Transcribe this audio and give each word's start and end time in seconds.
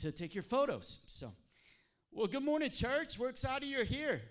to 0.00 0.10
take 0.10 0.34
your 0.34 0.42
photos. 0.42 0.98
So, 1.06 1.32
well, 2.10 2.26
good 2.26 2.42
morning, 2.42 2.70
church. 2.70 3.18
We're 3.18 3.28
excited 3.28 3.66
you're 3.66 3.84
here. 3.84 4.22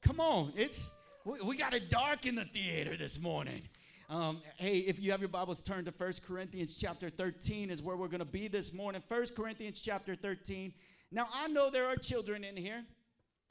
Come 0.00 0.20
on, 0.20 0.54
it's 0.56 0.90
we, 1.26 1.40
we 1.40 1.56
got 1.56 1.74
it 1.74 1.90
dark 1.90 2.24
in 2.24 2.34
the 2.34 2.46
theater 2.46 2.96
this 2.96 3.20
morning. 3.20 3.62
Um, 4.08 4.40
hey, 4.56 4.78
if 4.78 4.98
you 4.98 5.10
have 5.10 5.20
your 5.20 5.28
Bibles, 5.28 5.62
turn 5.62 5.84
to 5.84 5.90
1 5.90 6.12
Corinthians 6.26 6.78
chapter 6.78 7.10
13 7.10 7.68
is 7.68 7.82
where 7.82 7.94
we're 7.94 8.08
going 8.08 8.20
to 8.20 8.24
be 8.24 8.48
this 8.48 8.72
morning. 8.72 9.02
1 9.06 9.26
Corinthians 9.36 9.80
chapter 9.80 10.16
13. 10.16 10.72
Now, 11.12 11.28
I 11.34 11.48
know 11.48 11.70
there 11.70 11.86
are 11.86 11.96
children 11.96 12.42
in 12.42 12.56
here, 12.56 12.82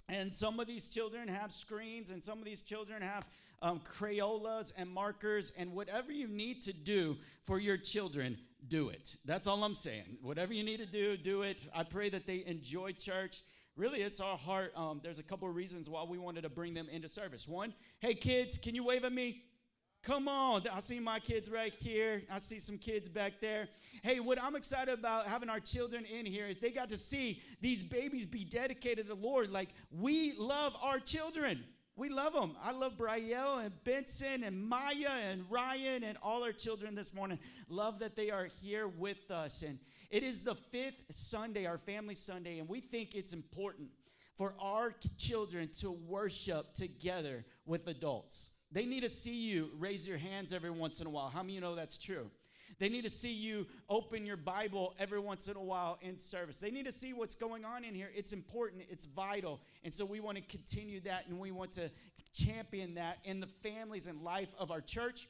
and 0.09 0.35
some 0.35 0.59
of 0.59 0.65
these 0.65 0.89
children 0.89 1.27
have 1.27 1.51
screens, 1.51 2.09
and 2.09 2.23
some 2.23 2.39
of 2.39 2.45
these 2.45 2.63
children 2.63 3.03
have 3.03 3.27
um, 3.61 3.81
Crayolas 3.81 4.73
and 4.75 4.89
markers, 4.89 5.51
and 5.55 5.73
whatever 5.73 6.11
you 6.11 6.27
need 6.27 6.63
to 6.63 6.73
do 6.73 7.17
for 7.45 7.59
your 7.59 7.77
children, 7.77 8.39
do 8.67 8.89
it. 8.89 9.15
That's 9.25 9.47
all 9.47 9.63
I'm 9.63 9.75
saying. 9.75 10.17
Whatever 10.21 10.53
you 10.53 10.63
need 10.63 10.77
to 10.77 10.85
do, 10.85 11.17
do 11.17 11.41
it. 11.41 11.59
I 11.73 11.83
pray 11.83 12.09
that 12.09 12.25
they 12.25 12.43
enjoy 12.45 12.93
church 12.93 13.41
really 13.75 14.01
it's 14.01 14.19
our 14.19 14.39
heart 14.39 14.71
um, 14.75 14.99
there's 15.03 15.19
a 15.19 15.23
couple 15.23 15.47
of 15.47 15.55
reasons 15.55 15.87
why 15.87 16.03
we 16.03 16.17
wanted 16.17 16.41
to 16.41 16.49
bring 16.49 16.73
them 16.73 16.89
into 16.89 17.07
service 17.07 17.47
one 17.47 17.71
hey 17.99 18.15
kids 18.15 18.57
can 18.57 18.73
you 18.73 18.83
wave 18.83 19.05
at 19.05 19.13
me 19.13 19.43
Come 20.03 20.29
on. 20.29 20.63
I 20.73 20.79
see 20.79 21.01
my 21.01 21.19
kids 21.19 21.49
right 21.49 21.73
here. 21.73 22.23
I 22.31 22.39
see 22.39 22.59
some 22.59 22.77
kids 22.77 23.09
back 23.09 23.41
there. 23.41 23.67
Hey, 24.03 24.21
what 24.21 24.41
I'm 24.41 24.55
excited 24.55 24.97
about 24.97 25.25
having 25.25 25.49
our 25.49 25.59
children 25.59 26.05
in 26.05 26.25
here 26.25 26.47
is 26.47 26.59
they 26.59 26.71
got 26.71 26.87
to 26.89 26.97
see 26.97 27.41
these 27.59 27.83
babies 27.83 28.25
be 28.25 28.45
dedicated 28.45 29.07
to 29.07 29.15
the 29.15 29.19
Lord. 29.19 29.49
Like, 29.49 29.69
we 29.91 30.33
love 30.37 30.77
our 30.81 30.99
children. 30.99 31.63
We 31.97 32.09
love 32.09 32.33
them. 32.33 32.55
I 32.63 32.73
love 32.73 32.95
Brielle 32.95 33.65
and 33.65 33.73
Benson 33.83 34.43
and 34.43 34.69
Maya 34.69 35.09
and 35.09 35.43
Ryan 35.49 36.03
and 36.03 36.15
all 36.21 36.43
our 36.43 36.51
children 36.51 36.93
this 36.93 37.11
morning. 37.11 37.39
Love 37.69 37.97
that 37.99 38.15
they 38.15 38.29
are 38.29 38.45
here 38.61 38.87
with 38.87 39.31
us. 39.31 39.63
And 39.63 39.79
it 40.11 40.21
is 40.21 40.43
the 40.43 40.53
fifth 40.53 41.01
Sunday, 41.09 41.65
our 41.65 41.79
family 41.79 42.13
Sunday, 42.13 42.59
and 42.59 42.69
we 42.69 42.81
think 42.81 43.15
it's 43.15 43.33
important 43.33 43.89
for 44.37 44.53
our 44.61 44.93
children 45.17 45.69
to 45.79 45.89
worship 45.89 46.75
together 46.75 47.43
with 47.65 47.87
adults. 47.87 48.51
They 48.71 48.85
need 48.85 49.01
to 49.01 49.09
see 49.09 49.49
you 49.49 49.71
raise 49.79 50.07
your 50.07 50.19
hands 50.19 50.53
every 50.53 50.69
once 50.69 51.01
in 51.01 51.07
a 51.07 51.09
while. 51.09 51.29
How 51.29 51.41
many 51.41 51.53
you 51.53 51.61
know 51.61 51.73
that's 51.73 51.97
true? 51.97 52.29
They 52.79 52.89
need 52.89 53.03
to 53.03 53.09
see 53.09 53.31
you 53.31 53.65
open 53.89 54.25
your 54.25 54.37
Bible 54.37 54.93
every 54.99 55.19
once 55.19 55.47
in 55.47 55.55
a 55.55 55.61
while 55.61 55.97
in 56.01 56.17
service. 56.17 56.59
They 56.59 56.69
need 56.69 56.85
to 56.85 56.91
see 56.91 57.13
what's 57.13 57.35
going 57.35 57.65
on 57.65 57.83
in 57.83 57.95
here. 57.95 58.09
It's 58.15 58.33
important, 58.33 58.83
it's 58.89 59.05
vital. 59.05 59.59
And 59.83 59.93
so 59.93 60.05
we 60.05 60.19
want 60.19 60.37
to 60.37 60.43
continue 60.43 60.99
that 61.01 61.27
and 61.27 61.39
we 61.39 61.51
want 61.51 61.71
to 61.73 61.89
champion 62.33 62.95
that 62.95 63.17
in 63.23 63.39
the 63.39 63.47
families 63.63 64.07
and 64.07 64.21
life 64.21 64.49
of 64.59 64.69
our 64.71 64.81
church. 64.81 65.27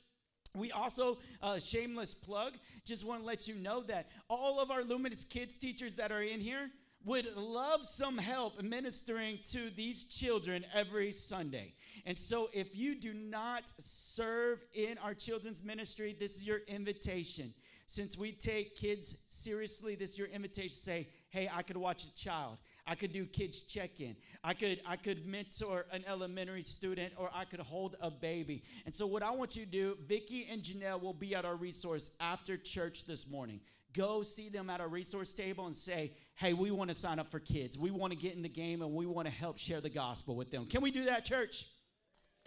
We 0.56 0.72
also, 0.72 1.20
uh, 1.42 1.60
shameless 1.60 2.14
plug, 2.14 2.54
just 2.86 3.06
want 3.06 3.22
to 3.22 3.28
let 3.28 3.48
you 3.48 3.56
know 3.56 3.84
that 3.84 4.08
all 4.30 4.60
of 4.60 4.72
our 4.72 4.84
Luminous 4.84 5.24
Kids 5.24 5.56
teachers 5.56 5.96
that 5.96 6.12
are 6.12 6.22
in 6.22 6.40
here, 6.40 6.70
would 7.08 7.34
love 7.38 7.86
some 7.86 8.18
help 8.18 8.62
ministering 8.62 9.40
to 9.52 9.70
these 9.70 10.04
children 10.04 10.66
every 10.74 11.14
Sunday. 11.14 11.74
And 12.06 12.20
so, 12.20 12.50
if 12.52 12.76
you 12.76 12.96
do 12.96 13.14
not 13.14 13.64
serve 13.80 14.62
in 14.74 14.98
our 14.98 15.14
children's 15.14 15.64
ministry, 15.64 16.16
this 16.20 16.36
is 16.36 16.44
your 16.44 16.60
invitation. 16.68 17.54
Since 17.86 18.18
we 18.18 18.34
take 18.34 18.76
kids 18.76 19.16
seriously, 19.30 19.96
this 19.96 20.12
is 20.12 20.18
your 20.18 20.28
invitation. 20.28 20.76
to 20.76 20.84
Say, 20.84 21.08
hey, 21.30 21.50
I 21.52 21.62
could 21.62 21.78
watch 21.78 22.04
a 22.04 22.14
child. 22.14 22.58
I 22.86 22.96
could 22.96 23.14
do 23.14 23.26
kids 23.26 23.62
check-in. 23.62 24.18
I 24.44 24.54
could 24.54 24.82
I 24.86 24.98
could 24.98 25.26
mentor 25.26 25.86
an 25.94 26.04
elementary 26.08 26.64
student, 26.64 27.14
or 27.16 27.30
I 27.34 27.46
could 27.46 27.62
hold 27.62 27.96
a 28.02 28.12
baby. 28.12 28.64
And 28.86 28.94
so, 28.94 29.08
what 29.08 29.24
I 29.24 29.32
want 29.32 29.56
you 29.56 29.64
to 29.64 29.72
do, 29.72 29.98
Vicki 30.06 30.46
and 30.52 30.62
Janelle 30.62 31.02
will 31.02 31.14
be 31.14 31.34
at 31.36 31.46
our 31.46 31.56
resource 31.56 32.10
after 32.20 32.58
church 32.58 33.06
this 33.06 33.30
morning. 33.30 33.62
Go 33.94 34.22
see 34.22 34.50
them 34.50 34.70
at 34.70 34.82
our 34.82 34.90
resource 34.90 35.34
table 35.34 35.66
and 35.66 35.76
say, 35.76 36.12
hey, 36.38 36.54
we 36.54 36.70
want 36.70 36.88
to 36.90 36.94
sign 36.94 37.18
up 37.18 37.28
for 37.28 37.40
kids. 37.40 37.80
We 37.80 37.90
want 37.90 38.14
to 38.14 38.18
get 38.18 38.36
in 38.36 38.44
the 38.44 38.50
game 38.50 38.84
and 38.84 38.94
we 38.94 39.08
want 39.08 39.28
to 39.28 39.34
help 39.34 39.58
share 39.58 39.82
the 39.82 39.90
gospel 39.90 40.36
with 40.36 40.52
them. 40.52 40.68
Can 40.68 40.82
we 40.82 40.92
do 40.92 41.06
that, 41.06 41.26
church? 41.26 41.66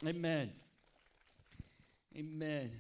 Amen. 0.07 0.53
Amen. 2.17 2.71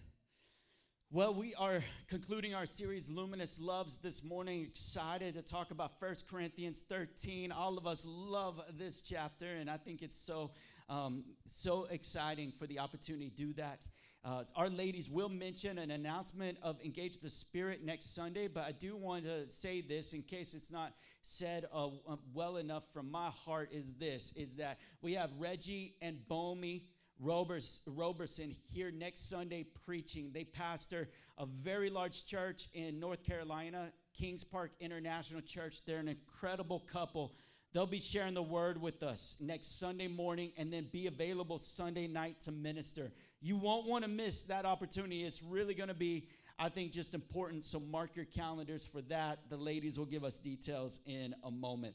Well, 1.10 1.34
we 1.34 1.52
are 1.56 1.82
concluding 2.06 2.54
our 2.54 2.64
series, 2.64 3.10
Luminous 3.10 3.60
Loves, 3.60 3.96
this 3.96 4.22
morning. 4.22 4.62
Excited 4.62 5.34
to 5.34 5.42
talk 5.42 5.72
about 5.72 5.98
First 5.98 6.30
Corinthians 6.30 6.84
13. 6.88 7.50
All 7.50 7.76
of 7.76 7.88
us 7.88 8.04
love 8.06 8.60
this 8.78 9.02
chapter, 9.02 9.46
and 9.46 9.68
I 9.68 9.78
think 9.78 10.02
it's 10.02 10.16
so, 10.16 10.52
um, 10.88 11.24
so 11.48 11.88
exciting 11.90 12.52
for 12.56 12.68
the 12.68 12.78
opportunity 12.78 13.30
to 13.30 13.36
do 13.36 13.52
that. 13.54 13.80
Uh, 14.22 14.44
our 14.54 14.68
ladies 14.68 15.08
will 15.08 15.30
mention 15.30 15.78
an 15.78 15.90
announcement 15.90 16.58
of 16.62 16.78
Engage 16.82 17.20
the 17.20 17.30
Spirit 17.30 17.82
next 17.82 18.14
Sunday, 18.14 18.48
but 18.48 18.64
I 18.64 18.72
do 18.72 18.94
want 18.94 19.24
to 19.24 19.50
say 19.50 19.80
this 19.80 20.12
in 20.12 20.22
case 20.22 20.52
it's 20.52 20.70
not 20.70 20.92
said 21.22 21.64
uh, 21.72 21.88
well 22.34 22.58
enough 22.58 22.82
from 22.92 23.10
my 23.10 23.30
heart 23.30 23.70
is 23.72 23.94
this, 23.94 24.30
is 24.36 24.56
that 24.56 24.78
we 25.00 25.14
have 25.14 25.30
Reggie 25.38 25.94
and 26.02 26.18
Bomi 26.30 26.82
Roberson 27.18 28.56
here 28.70 28.90
next 28.90 29.28
Sunday 29.30 29.64
preaching. 29.86 30.30
They 30.34 30.44
pastor 30.44 31.08
a 31.38 31.46
very 31.46 31.88
large 31.88 32.26
church 32.26 32.68
in 32.74 33.00
North 33.00 33.22
Carolina, 33.22 33.90
Kings 34.12 34.44
Park 34.44 34.72
International 34.80 35.40
Church. 35.40 35.82
They're 35.86 35.98
an 35.98 36.08
incredible 36.08 36.80
couple. 36.80 37.34
They'll 37.72 37.86
be 37.86 38.00
sharing 38.00 38.34
the 38.34 38.42
word 38.42 38.80
with 38.80 39.02
us 39.02 39.36
next 39.40 39.78
Sunday 39.78 40.08
morning 40.08 40.52
and 40.58 40.72
then 40.72 40.88
be 40.90 41.06
available 41.06 41.58
Sunday 41.58 42.06
night 42.06 42.40
to 42.42 42.52
minister. 42.52 43.12
You 43.42 43.56
won't 43.56 43.86
want 43.86 44.04
to 44.04 44.10
miss 44.10 44.42
that 44.44 44.66
opportunity. 44.66 45.24
It's 45.24 45.42
really 45.42 45.74
going 45.74 45.88
to 45.88 45.94
be, 45.94 46.28
I 46.58 46.68
think, 46.68 46.92
just 46.92 47.14
important. 47.14 47.64
So 47.64 47.80
mark 47.80 48.14
your 48.14 48.26
calendars 48.26 48.84
for 48.84 49.00
that. 49.02 49.38
The 49.48 49.56
ladies 49.56 49.98
will 49.98 50.06
give 50.06 50.24
us 50.24 50.38
details 50.38 51.00
in 51.06 51.34
a 51.42 51.50
moment. 51.50 51.94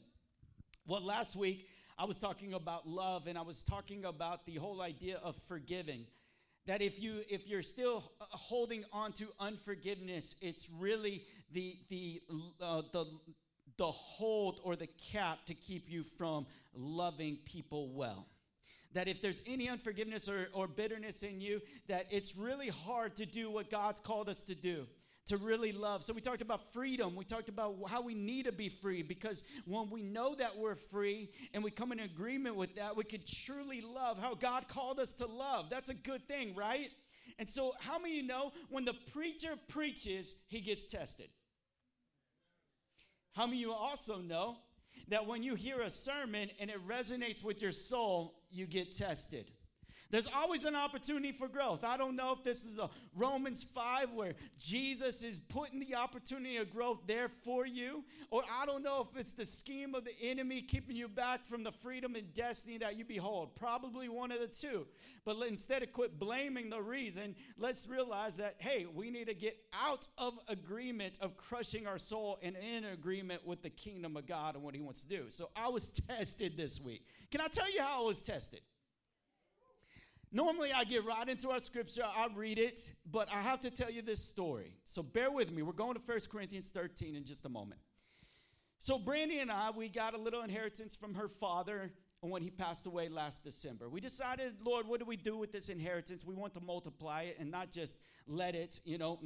Well, 0.86 1.02
last 1.02 1.36
week 1.36 1.68
I 1.98 2.04
was 2.04 2.18
talking 2.18 2.52
about 2.52 2.88
love 2.88 3.28
and 3.28 3.38
I 3.38 3.42
was 3.42 3.62
talking 3.62 4.04
about 4.04 4.44
the 4.44 4.56
whole 4.56 4.82
idea 4.82 5.18
of 5.22 5.36
forgiving. 5.48 6.06
That 6.66 6.82
if 6.82 7.00
you 7.00 7.20
if 7.28 7.46
you're 7.46 7.62
still 7.62 8.10
uh, 8.20 8.24
holding 8.30 8.84
on 8.92 9.12
to 9.14 9.28
unforgiveness, 9.38 10.34
it's 10.40 10.68
really 10.68 11.22
the 11.52 11.78
the 11.88 12.20
uh, 12.60 12.82
the 12.92 13.06
the 13.76 13.86
hold 13.86 14.60
or 14.64 14.74
the 14.74 14.88
cap 15.12 15.46
to 15.46 15.54
keep 15.54 15.88
you 15.88 16.02
from 16.02 16.46
loving 16.74 17.38
people 17.44 17.92
well 17.94 18.26
that 18.96 19.08
if 19.08 19.20
there's 19.20 19.42
any 19.46 19.68
unforgiveness 19.68 20.26
or, 20.26 20.48
or 20.54 20.66
bitterness 20.66 21.22
in 21.22 21.38
you, 21.38 21.60
that 21.86 22.06
it's 22.10 22.34
really 22.34 22.68
hard 22.68 23.14
to 23.16 23.26
do 23.26 23.50
what 23.50 23.70
God's 23.70 24.00
called 24.00 24.30
us 24.30 24.42
to 24.44 24.54
do 24.54 24.86
to 25.26 25.36
really 25.36 25.70
love. 25.70 26.02
So 26.02 26.14
we 26.14 26.22
talked 26.22 26.40
about 26.40 26.72
freedom. 26.72 27.14
We 27.14 27.24
talked 27.24 27.50
about 27.50 27.76
how 27.88 28.00
we 28.00 28.14
need 28.14 28.46
to 28.46 28.52
be 28.52 28.70
free 28.70 29.02
because 29.02 29.44
when 29.66 29.90
we 29.90 30.02
know 30.02 30.34
that 30.36 30.56
we're 30.56 30.76
free 30.76 31.28
and 31.52 31.62
we 31.62 31.70
come 31.70 31.92
in 31.92 32.00
agreement 32.00 32.56
with 32.56 32.76
that, 32.76 32.96
we 32.96 33.04
can 33.04 33.20
truly 33.44 33.82
love 33.82 34.18
how 34.18 34.34
God 34.34 34.66
called 34.66 34.98
us 34.98 35.12
to 35.14 35.26
love. 35.26 35.68
That's 35.68 35.90
a 35.90 35.94
good 35.94 36.26
thing, 36.26 36.54
right? 36.54 36.88
And 37.38 37.50
so, 37.50 37.74
how 37.80 37.98
many 37.98 38.16
you 38.16 38.22
know 38.22 38.52
when 38.70 38.86
the 38.86 38.94
preacher 39.12 39.56
preaches, 39.68 40.34
he 40.48 40.62
gets 40.62 40.86
tested? 40.86 41.28
How 43.34 43.46
many 43.46 43.58
you 43.58 43.72
also 43.72 44.20
know 44.20 44.56
that 45.08 45.26
when 45.26 45.42
you 45.42 45.54
hear 45.54 45.80
a 45.80 45.90
sermon 45.90 46.50
and 46.58 46.70
it 46.70 46.78
resonates 46.88 47.44
with 47.44 47.60
your 47.60 47.72
soul, 47.72 48.35
you 48.50 48.66
get 48.66 48.96
tested. 48.96 49.50
There's 50.10 50.28
always 50.34 50.64
an 50.64 50.76
opportunity 50.76 51.32
for 51.32 51.48
growth. 51.48 51.82
I 51.82 51.96
don't 51.96 52.14
know 52.14 52.32
if 52.32 52.44
this 52.44 52.64
is 52.64 52.78
a 52.78 52.88
Romans 53.14 53.64
5 53.64 54.12
where 54.12 54.34
Jesus 54.58 55.24
is 55.24 55.38
putting 55.38 55.80
the 55.80 55.96
opportunity 55.96 56.58
of 56.58 56.70
growth 56.70 57.00
there 57.06 57.28
for 57.28 57.66
you, 57.66 58.04
or 58.30 58.42
I 58.50 58.66
don't 58.66 58.84
know 58.84 59.08
if 59.10 59.20
it's 59.20 59.32
the 59.32 59.44
scheme 59.44 59.94
of 59.94 60.04
the 60.04 60.14
enemy 60.22 60.62
keeping 60.62 60.94
you 60.94 61.08
back 61.08 61.44
from 61.44 61.64
the 61.64 61.72
freedom 61.72 62.14
and 62.14 62.32
destiny 62.34 62.78
that 62.78 62.96
you 62.96 63.04
behold. 63.04 63.56
Probably 63.56 64.08
one 64.08 64.30
of 64.30 64.38
the 64.38 64.46
two. 64.46 64.86
But 65.24 65.38
instead 65.48 65.82
of 65.82 65.90
quit 65.90 66.18
blaming 66.20 66.70
the 66.70 66.80
reason, 66.80 67.34
let's 67.58 67.88
realize 67.88 68.36
that, 68.36 68.54
hey, 68.58 68.86
we 68.92 69.10
need 69.10 69.26
to 69.26 69.34
get 69.34 69.58
out 69.72 70.06
of 70.18 70.38
agreement 70.46 71.18
of 71.20 71.36
crushing 71.36 71.86
our 71.88 71.98
soul 71.98 72.38
and 72.42 72.56
in 72.56 72.84
agreement 72.84 73.44
with 73.44 73.62
the 73.62 73.70
kingdom 73.70 74.16
of 74.16 74.26
God 74.26 74.54
and 74.54 74.62
what 74.62 74.74
He 74.76 74.80
wants 74.80 75.02
to 75.02 75.08
do. 75.08 75.24
So 75.30 75.50
I 75.56 75.68
was 75.68 75.88
tested 76.08 76.56
this 76.56 76.80
week. 76.80 77.04
Can 77.32 77.40
I 77.40 77.48
tell 77.48 77.70
you 77.72 77.82
how 77.82 78.02
I 78.02 78.06
was 78.06 78.22
tested? 78.22 78.60
Normally, 80.36 80.70
I 80.70 80.84
get 80.84 81.02
right 81.06 81.26
into 81.26 81.48
our 81.48 81.60
scripture, 81.60 82.02
I 82.04 82.28
read 82.34 82.58
it, 82.58 82.92
but 83.10 83.26
I 83.32 83.40
have 83.40 83.58
to 83.60 83.70
tell 83.70 83.90
you 83.90 84.02
this 84.02 84.22
story. 84.22 84.76
So 84.84 85.02
bear 85.02 85.30
with 85.30 85.50
me. 85.50 85.62
We're 85.62 85.72
going 85.72 85.94
to 85.94 86.00
1 86.04 86.18
Corinthians 86.30 86.68
13 86.68 87.16
in 87.16 87.24
just 87.24 87.46
a 87.46 87.48
moment. 87.48 87.80
So, 88.78 88.98
Brandy 88.98 89.38
and 89.38 89.50
I, 89.50 89.70
we 89.70 89.88
got 89.88 90.12
a 90.12 90.18
little 90.18 90.42
inheritance 90.42 90.94
from 90.94 91.14
her 91.14 91.26
father 91.26 91.90
when 92.30 92.42
he 92.42 92.50
passed 92.50 92.86
away 92.86 93.08
last 93.08 93.44
December. 93.44 93.88
We 93.88 94.00
decided, 94.00 94.54
Lord, 94.64 94.86
what 94.86 95.00
do 95.00 95.06
we 95.06 95.16
do 95.16 95.36
with 95.36 95.52
this 95.52 95.68
inheritance? 95.68 96.24
We 96.24 96.34
want 96.34 96.54
to 96.54 96.60
multiply 96.60 97.22
it 97.22 97.36
and 97.38 97.50
not 97.50 97.70
just 97.70 97.96
let 98.28 98.54
it, 98.54 98.80
you 98.84 98.98
know, 98.98 99.20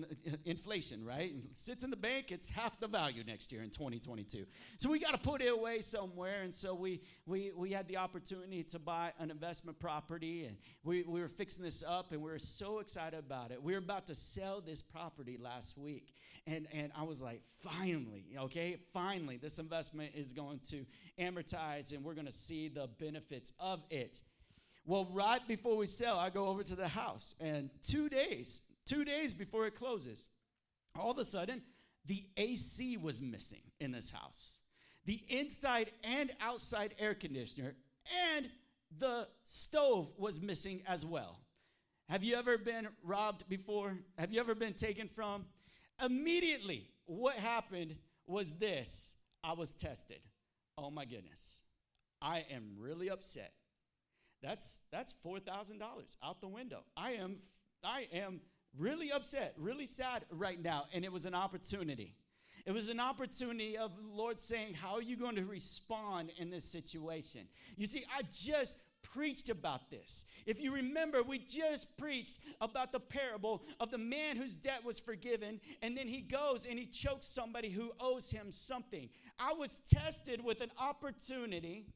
inflation, 0.45 1.05
right? 1.05 1.33
It 1.33 1.57
sits 1.57 1.85
in 1.85 1.91
the 1.91 1.97
bank, 1.97 2.31
it's 2.31 2.51
half 2.51 2.79
the 2.79 2.89
value 2.89 3.25
next 3.25 3.51
year 3.51 3.63
in 3.63 3.71
2022. 3.71 4.45
So 4.77 4.91
we 4.91 4.99
got 4.99 5.13
to 5.13 5.19
put 5.19 5.41
it 5.41 5.49
away 5.49 5.81
somewhere. 5.81 6.43
And 6.43 6.53
so 6.53 6.75
we, 6.75 7.01
we, 7.27 7.53
we 7.57 7.71
had 7.73 7.89
the 7.89 7.97
opportunity 7.97 8.63
to 8.65 8.79
buy 8.79 9.13
an 9.19 9.31
investment 9.31 9.79
property 9.79 10.45
and 10.45 10.57
we, 10.85 11.03
we 11.05 11.21
were 11.21 11.29
fixing 11.29 11.65
this 11.65 11.83
up 11.87 12.13
and 12.13 12.21
we 12.21 12.31
were 12.31 12.39
so 12.39 12.81
excited 12.81 13.19
about 13.19 13.51
it. 13.51 13.63
We 13.63 13.73
were 13.73 13.79
about 13.79 14.07
to 14.09 14.15
sell 14.15 14.61
this 14.61 14.83
property 14.83 15.39
last 15.41 15.79
week. 15.79 16.13
And, 16.47 16.67
and 16.73 16.91
I 16.97 17.03
was 17.05 17.21
like, 17.21 17.43
finally, 17.63 18.25
okay, 18.37 18.79
finally, 18.93 19.37
this 19.37 19.59
investment 19.59 20.13
is 20.15 20.33
going 20.33 20.61
to 20.71 20.85
amortize 21.19 21.93
and 21.93 22.05
we're 22.05 22.15
going 22.15 22.27
to 22.27 22.33
see 22.33 22.69
the 22.69 22.89
benefits 22.99 23.53
of 23.59 23.85
it. 23.91 24.23
Well, 24.87 25.09
right 25.13 25.47
before 25.47 25.77
we 25.77 25.87
sell, 25.87 26.19
I 26.19 26.31
go 26.31 26.47
over 26.47 26.63
to 26.63 26.75
the 26.75 26.89
house, 26.89 27.35
and 27.39 27.71
two 27.87 28.09
days, 28.09 28.63
two 28.87 29.05
days 29.05 29.35
before 29.35 29.67
it 29.67 29.75
closes, 29.75 30.31
all 30.99 31.13
of 31.13 31.19
a 31.19 31.25
sudden, 31.25 31.63
the 32.07 32.25
AC 32.37 32.97
was 32.97 33.21
missing 33.21 33.61
in 33.79 33.93
this 33.93 34.11
house. 34.11 34.59
The 35.05 35.23
inside 35.29 35.91
and 36.03 36.31
outside 36.41 36.95
air 36.99 37.15
conditioner 37.15 37.75
and 38.35 38.49
the 38.99 39.29
stove 39.45 40.11
was 40.17 40.41
missing 40.41 40.83
as 40.87 41.07
well. 41.07 41.39
Have 42.09 42.25
you 42.25 42.35
ever 42.35 42.59
been 42.59 42.89
robbed 43.05 43.49
before? 43.49 43.97
Have 44.19 44.33
you 44.33 44.41
ever 44.41 44.55
been 44.55 44.75
taken 44.75 45.09
from? 45.09 45.45
Immediately, 46.05 46.89
what 47.07 47.35
happened 47.37 47.97
was 48.27 48.53
this 48.53 49.15
I 49.43 49.53
was 49.55 49.73
tested. 49.73 50.21
Oh 50.79 50.91
my 50.91 51.05
goodness. 51.05 51.63
I 52.23 52.45
am 52.51 52.77
really 52.79 53.11
upset. 53.11 53.53
That's 54.43 54.81
that's 54.91 55.15
$4,000 55.25 56.17
out 56.23 56.41
the 56.41 56.49
window. 56.49 56.85
I 56.97 57.13
am 57.13 57.37
I 57.85 58.09
am 58.13 58.41
really 58.77 59.11
upset, 59.11 59.55
really 59.59 59.87
sad 59.87 60.25
right 60.31 60.61
now 60.63 60.87
and 60.93 61.05
it 61.05 61.13
was 61.13 61.27
an 61.27 61.35
opportunity. 61.35 62.15
It 62.67 62.73
was 62.73 62.89
an 62.89 63.01
opportunity 63.01 63.79
of 63.79 63.97
the 63.97 64.07
Lord 64.15 64.41
saying, 64.41 64.75
How 64.75 64.95
are 64.95 65.03
you 65.03 65.17
going 65.17 65.37
to 65.37 65.45
respond 65.45 66.31
in 66.39 66.51
this 66.51 66.65
situation? 66.65 67.43
You 67.77 67.87
see, 67.87 68.05
I 68.15 68.23
just 68.33 68.77
preached 69.03 69.49
about 69.49 69.91
this. 69.91 70.25
If 70.47 70.61
you 70.61 70.75
remember, 70.75 71.23
we 71.23 71.39
just 71.39 71.97
preached 71.97 72.39
about 72.61 72.93
the 72.93 73.01
parable 73.01 73.63
of 73.79 73.91
the 73.91 73.99
man 73.99 74.37
whose 74.37 74.57
debt 74.57 74.85
was 74.85 74.99
forgiven, 74.99 75.61
and 75.83 75.97
then 75.97 76.07
he 76.07 76.21
goes 76.21 76.67
and 76.67 76.79
he 76.79 76.87
chokes 76.87 77.27
somebody 77.27 77.71
who 77.71 77.93
owes 78.01 78.31
him 78.31 78.51
something. 78.51 79.09
I 79.39 79.53
was 79.53 79.81
tested 79.89 80.45
with 80.45 80.61
an 80.61 80.71
opportunity 80.79 81.87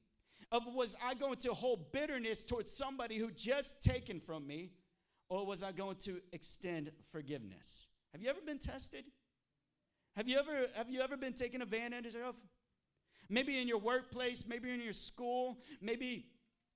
of 0.53 0.62
was 0.67 0.95
I 1.03 1.15
going 1.15 1.37
to 1.39 1.55
hold 1.55 1.93
bitterness 1.93 2.45
towards 2.45 2.73
somebody 2.73 3.17
who 3.19 3.31
just 3.31 3.83
taken 3.83 4.21
from 4.21 4.47
me, 4.47 4.71
or 5.29 5.47
was 5.47 5.62
I 5.62 5.73
going 5.73 5.97
to 6.01 6.21
extend 6.33 6.93
forgiveness? 7.11 7.89
Have 8.12 8.23
you 8.23 8.29
ever 8.29 8.41
been 8.45 8.59
tested? 8.59 9.05
Have 10.17 10.29
you 10.29 10.39
ever 10.39 10.69
have 10.75 10.89
you 10.91 11.01
ever 11.01 11.17
been 11.17 11.33
taken 11.33 11.62
advantage 11.62 12.15
of? 12.15 12.37
Maybe 13.29 13.61
in 13.61 13.67
your 13.67 13.79
workplace, 13.79 14.45
maybe 14.47 14.71
in 14.71 14.81
your 14.81 14.93
school, 14.93 15.59
maybe 15.81 16.27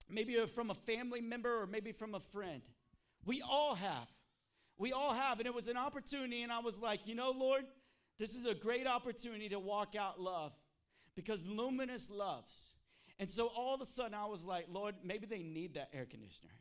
maybe 0.09 0.35
from 0.47 0.71
a 0.71 0.75
family 0.75 1.21
member 1.21 1.63
or 1.63 1.67
maybe 1.67 1.93
from 1.93 2.15
a 2.15 2.21
friend. 2.21 2.63
We 3.25 3.43
all 3.43 3.75
have. 3.75 4.09
We 4.79 4.93
all 4.93 5.13
have 5.13 5.39
and 5.39 5.47
it 5.47 5.55
was 5.55 5.69
an 5.69 5.77
opportunity 5.77 6.43
and 6.43 6.53
I 6.53 6.61
was 6.61 6.81
like, 6.81 7.07
"You 7.07 7.15
know, 7.15 7.31
Lord, 7.31 7.65
this 8.19 8.35
is 8.35 8.47
a 8.47 8.55
great 8.55 8.87
opportunity 8.87 9.49
to 9.51 9.59
walk 9.59 9.97
out 9.97 10.21
love 10.21 10.53
because 11.15 11.47
Luminous 11.47 12.11
loves." 12.11 12.75
And 13.19 13.31
so 13.31 13.49
all 13.49 13.75
of 13.75 13.81
a 13.81 13.87
sudden 13.87 14.15
I 14.15 14.27
was 14.27 14.47
like, 14.47 14.67
"Lord, 14.69 14.95
maybe 15.03 15.27
they 15.27 15.43
need 15.43 15.75
that 15.75 15.91
air 15.93 16.07
conditioner. 16.07 16.55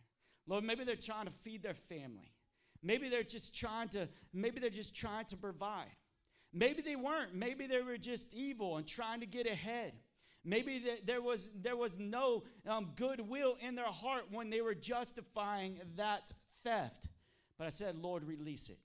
Lord, 0.47 0.63
maybe 0.63 0.83
they're 0.83 0.95
trying 0.95 1.25
to 1.25 1.31
feed 1.31 1.61
their 1.61 1.73
family. 1.73 2.33
Maybe 2.81 3.09
they're 3.09 3.23
just 3.23 3.55
trying 3.55 3.89
to 3.89 4.09
maybe 4.33 4.59
they're 4.59 4.69
just 4.69 4.95
trying 4.95 5.25
to 5.25 5.37
provide. 5.37 5.95
Maybe 6.53 6.81
they 6.81 6.95
weren't. 6.95 7.35
Maybe 7.35 7.67
they 7.67 7.81
were 7.81 7.97
just 7.97 8.33
evil 8.33 8.77
and 8.77 8.87
trying 8.87 9.19
to 9.19 9.25
get 9.25 9.45
ahead. 9.45 9.93
Maybe 10.47 10.81
there 11.05 11.21
was, 11.21 11.49
there 11.61 11.75
was 11.75 11.99
no 11.99 12.43
um, 12.65 12.91
goodwill 12.95 13.57
in 13.59 13.75
their 13.75 13.83
heart 13.83 14.27
when 14.31 14.49
they 14.49 14.61
were 14.61 14.73
justifying 14.73 15.77
that 15.97 16.31
theft. 16.63 17.05
But 17.57 17.67
I 17.67 17.69
said, 17.69 17.97
Lord, 17.97 18.23
release 18.23 18.69
it. 18.69 18.79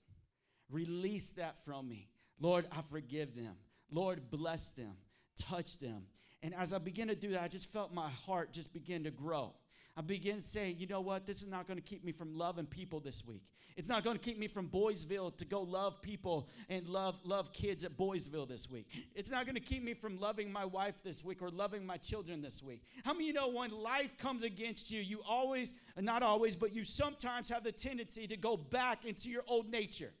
Release 0.69 1.31
that 1.31 1.63
from 1.63 1.87
me. 1.87 2.09
Lord, 2.37 2.67
I 2.69 2.81
forgive 2.91 3.33
them. 3.33 3.55
Lord, 3.89 4.29
bless 4.29 4.71
them. 4.71 4.95
Touch 5.39 5.79
them. 5.79 6.03
And 6.41 6.53
as 6.53 6.73
I 6.73 6.79
began 6.79 7.07
to 7.07 7.15
do 7.15 7.31
that, 7.31 7.41
I 7.41 7.47
just 7.47 7.71
felt 7.71 7.93
my 7.93 8.09
heart 8.09 8.51
just 8.51 8.73
begin 8.73 9.05
to 9.05 9.11
grow. 9.11 9.53
I 9.95 10.01
begin 10.01 10.41
saying, 10.41 10.77
you 10.79 10.87
know 10.87 11.01
what? 11.01 11.27
This 11.27 11.43
is 11.43 11.47
not 11.47 11.67
going 11.67 11.77
to 11.77 11.83
keep 11.83 12.03
me 12.03 12.11
from 12.11 12.35
loving 12.35 12.65
people 12.65 12.99
this 12.99 13.25
week. 13.25 13.43
It's 13.75 13.87
not 13.87 14.03
going 14.03 14.17
to 14.17 14.21
keep 14.21 14.39
me 14.39 14.47
from 14.47 14.67
Boysville 14.67 15.31
to 15.37 15.45
go 15.45 15.61
love 15.61 16.01
people 16.01 16.49
and 16.69 16.87
love 16.87 17.19
love 17.23 17.53
kids 17.53 17.83
at 17.85 17.95
Boysville 17.97 18.47
this 18.47 18.69
week. 18.69 18.87
It's 19.15 19.29
not 19.29 19.45
going 19.45 19.55
to 19.55 19.61
keep 19.61 19.83
me 19.83 19.93
from 19.93 20.19
loving 20.19 20.51
my 20.51 20.65
wife 20.65 20.95
this 21.03 21.23
week 21.23 21.41
or 21.41 21.49
loving 21.49 21.85
my 21.85 21.97
children 21.97 22.41
this 22.41 22.63
week. 22.63 22.83
How 23.03 23.13
many 23.13 23.27
you 23.27 23.33
know 23.33 23.49
when 23.49 23.71
life 23.71 24.17
comes 24.17 24.43
against 24.43 24.91
you, 24.91 25.01
you 25.01 25.21
always, 25.27 25.73
not 25.99 26.23
always, 26.23 26.55
but 26.55 26.73
you 26.73 26.85
sometimes 26.85 27.49
have 27.49 27.63
the 27.63 27.71
tendency 27.71 28.27
to 28.27 28.37
go 28.37 28.57
back 28.57 29.05
into 29.05 29.29
your 29.29 29.43
old 29.47 29.69
nature. 29.69 30.11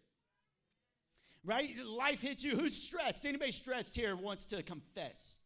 Right? 1.43 1.75
Life 1.85 2.21
hits 2.21 2.43
you. 2.43 2.55
Who's 2.55 2.81
stressed? 2.81 3.25
Anybody 3.25 3.51
stressed 3.51 3.95
here 3.95 4.15
wants 4.15 4.45
to 4.47 4.63
confess? 4.63 5.39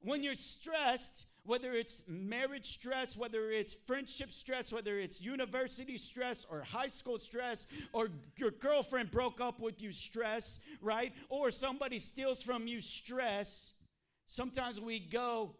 When 0.00 0.22
you're 0.22 0.34
stressed, 0.36 1.26
whether 1.44 1.72
it's 1.72 2.02
marriage 2.06 2.66
stress, 2.66 3.16
whether 3.16 3.50
it's 3.50 3.74
friendship 3.74 4.32
stress, 4.32 4.72
whether 4.72 4.98
it's 4.98 5.20
university 5.20 5.96
stress 5.96 6.46
or 6.50 6.62
high 6.62 6.88
school 6.88 7.18
stress, 7.18 7.66
or 7.92 8.08
your 8.36 8.50
girlfriend 8.50 9.10
broke 9.10 9.40
up 9.40 9.60
with 9.60 9.82
you 9.82 9.92
stress, 9.92 10.60
right? 10.80 11.12
Or 11.28 11.50
somebody 11.50 11.98
steals 11.98 12.42
from 12.42 12.66
you 12.66 12.80
stress. 12.80 13.72
Sometimes 14.26 14.80
we 14.80 15.00
go 15.00 15.54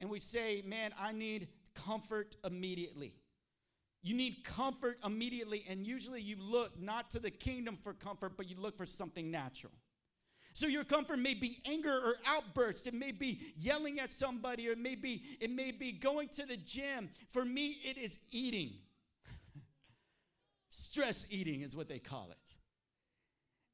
and 0.00 0.10
we 0.10 0.20
say, 0.20 0.62
Man, 0.66 0.92
I 0.98 1.12
need 1.12 1.48
comfort 1.74 2.36
immediately. 2.44 3.12
You 4.02 4.14
need 4.14 4.44
comfort 4.44 4.98
immediately, 5.04 5.64
and 5.68 5.84
usually 5.84 6.22
you 6.22 6.36
look 6.38 6.80
not 6.80 7.10
to 7.10 7.18
the 7.18 7.30
kingdom 7.30 7.76
for 7.82 7.92
comfort, 7.92 8.36
but 8.36 8.48
you 8.48 8.56
look 8.56 8.76
for 8.76 8.86
something 8.86 9.30
natural. 9.32 9.72
So 10.56 10.68
your 10.68 10.84
comfort 10.84 11.18
may 11.18 11.34
be 11.34 11.58
anger 11.66 11.92
or 11.92 12.16
outbursts. 12.24 12.86
It 12.86 12.94
may 12.94 13.12
be 13.12 13.52
yelling 13.58 14.00
at 14.00 14.10
somebody, 14.10 14.66
or 14.70 14.72
it 14.72 14.78
may 14.78 14.94
be, 14.94 15.22
it 15.38 15.50
may 15.50 15.70
be 15.70 15.92
going 15.92 16.30
to 16.30 16.46
the 16.46 16.56
gym. 16.56 17.10
For 17.28 17.44
me, 17.44 17.76
it 17.84 17.98
is 17.98 18.18
eating. 18.30 18.70
Stress 20.70 21.26
eating 21.28 21.60
is 21.60 21.76
what 21.76 21.90
they 21.90 21.98
call 21.98 22.30
it. 22.30 22.54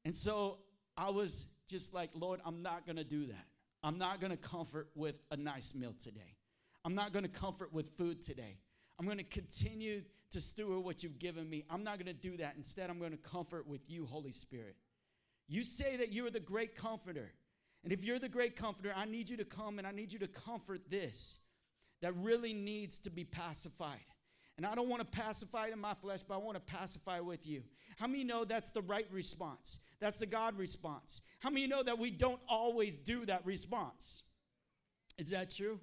And 0.03 0.13
so 0.13 0.57
I 0.97 1.09
was 1.09 1.45
just 1.69 1.93
like, 1.93 2.09
Lord, 2.15 2.41
I'm 2.45 2.61
not 2.61 2.85
gonna 2.85 3.05
do 3.05 3.27
that. 3.27 3.45
I'm 3.81 3.97
not 3.97 4.19
gonna 4.19 4.35
comfort 4.35 4.89
with 4.93 5.15
a 5.31 5.37
nice 5.37 5.73
meal 5.73 5.95
today. 6.03 6.35
I'm 6.83 6.95
not 6.95 7.13
gonna 7.13 7.29
comfort 7.29 7.71
with 7.71 7.95
food 7.97 8.21
today. 8.21 8.57
I'm 8.99 9.07
gonna 9.07 9.23
continue 9.23 10.01
to 10.31 10.41
steward 10.41 10.83
what 10.83 11.01
you've 11.01 11.17
given 11.17 11.49
me. 11.49 11.63
I'm 11.69 11.85
not 11.85 11.97
gonna 11.97 12.11
do 12.11 12.35
that. 12.35 12.55
Instead, 12.57 12.89
I'm 12.89 12.99
gonna 12.99 13.15
comfort 13.15 13.69
with 13.69 13.89
you, 13.89 14.05
Holy 14.05 14.33
Spirit. 14.33 14.75
You 15.47 15.63
say 15.63 15.97
that 15.97 16.11
you 16.11 16.25
are 16.25 16.31
the 16.31 16.39
great 16.39 16.75
comforter. 16.75 17.31
And 17.83 17.91
if 17.91 18.03
you're 18.03 18.19
the 18.19 18.29
great 18.29 18.55
comforter, 18.55 18.93
I 18.95 19.05
need 19.05 19.29
you 19.29 19.37
to 19.37 19.45
come 19.45 19.77
and 19.77 19.87
I 19.87 19.91
need 19.91 20.13
you 20.13 20.19
to 20.19 20.27
comfort 20.27 20.89
this 20.89 21.39
that 22.01 22.15
really 22.15 22.53
needs 22.53 22.99
to 22.99 23.09
be 23.09 23.23
pacified. 23.23 23.99
And 24.57 24.65
I 24.65 24.75
don't 24.75 24.87
want 24.87 24.99
to 25.01 25.19
pacify 25.19 25.67
it 25.67 25.73
in 25.73 25.79
my 25.79 25.95
flesh, 25.95 26.21
but 26.21 26.35
I 26.35 26.37
want 26.37 26.55
to 26.55 26.73
pacify 26.73 27.19
with 27.19 27.47
you. 27.47 27.63
How 27.97 28.07
many 28.07 28.23
know 28.23 28.45
that's 28.45 28.69
the 28.69 28.83
right 28.83 29.07
response? 29.11 29.79
That's 29.99 30.19
the 30.19 30.25
God 30.25 30.57
response. 30.57 31.21
How 31.39 31.49
many 31.49 31.65
know 31.65 31.81
that 31.81 31.97
we 31.97 32.11
don't 32.11 32.39
always 32.47 32.99
do 32.99 33.25
that 33.25 33.45
response? 33.45 34.23
Is 35.17 35.31
that 35.31 35.49
true? 35.49 35.79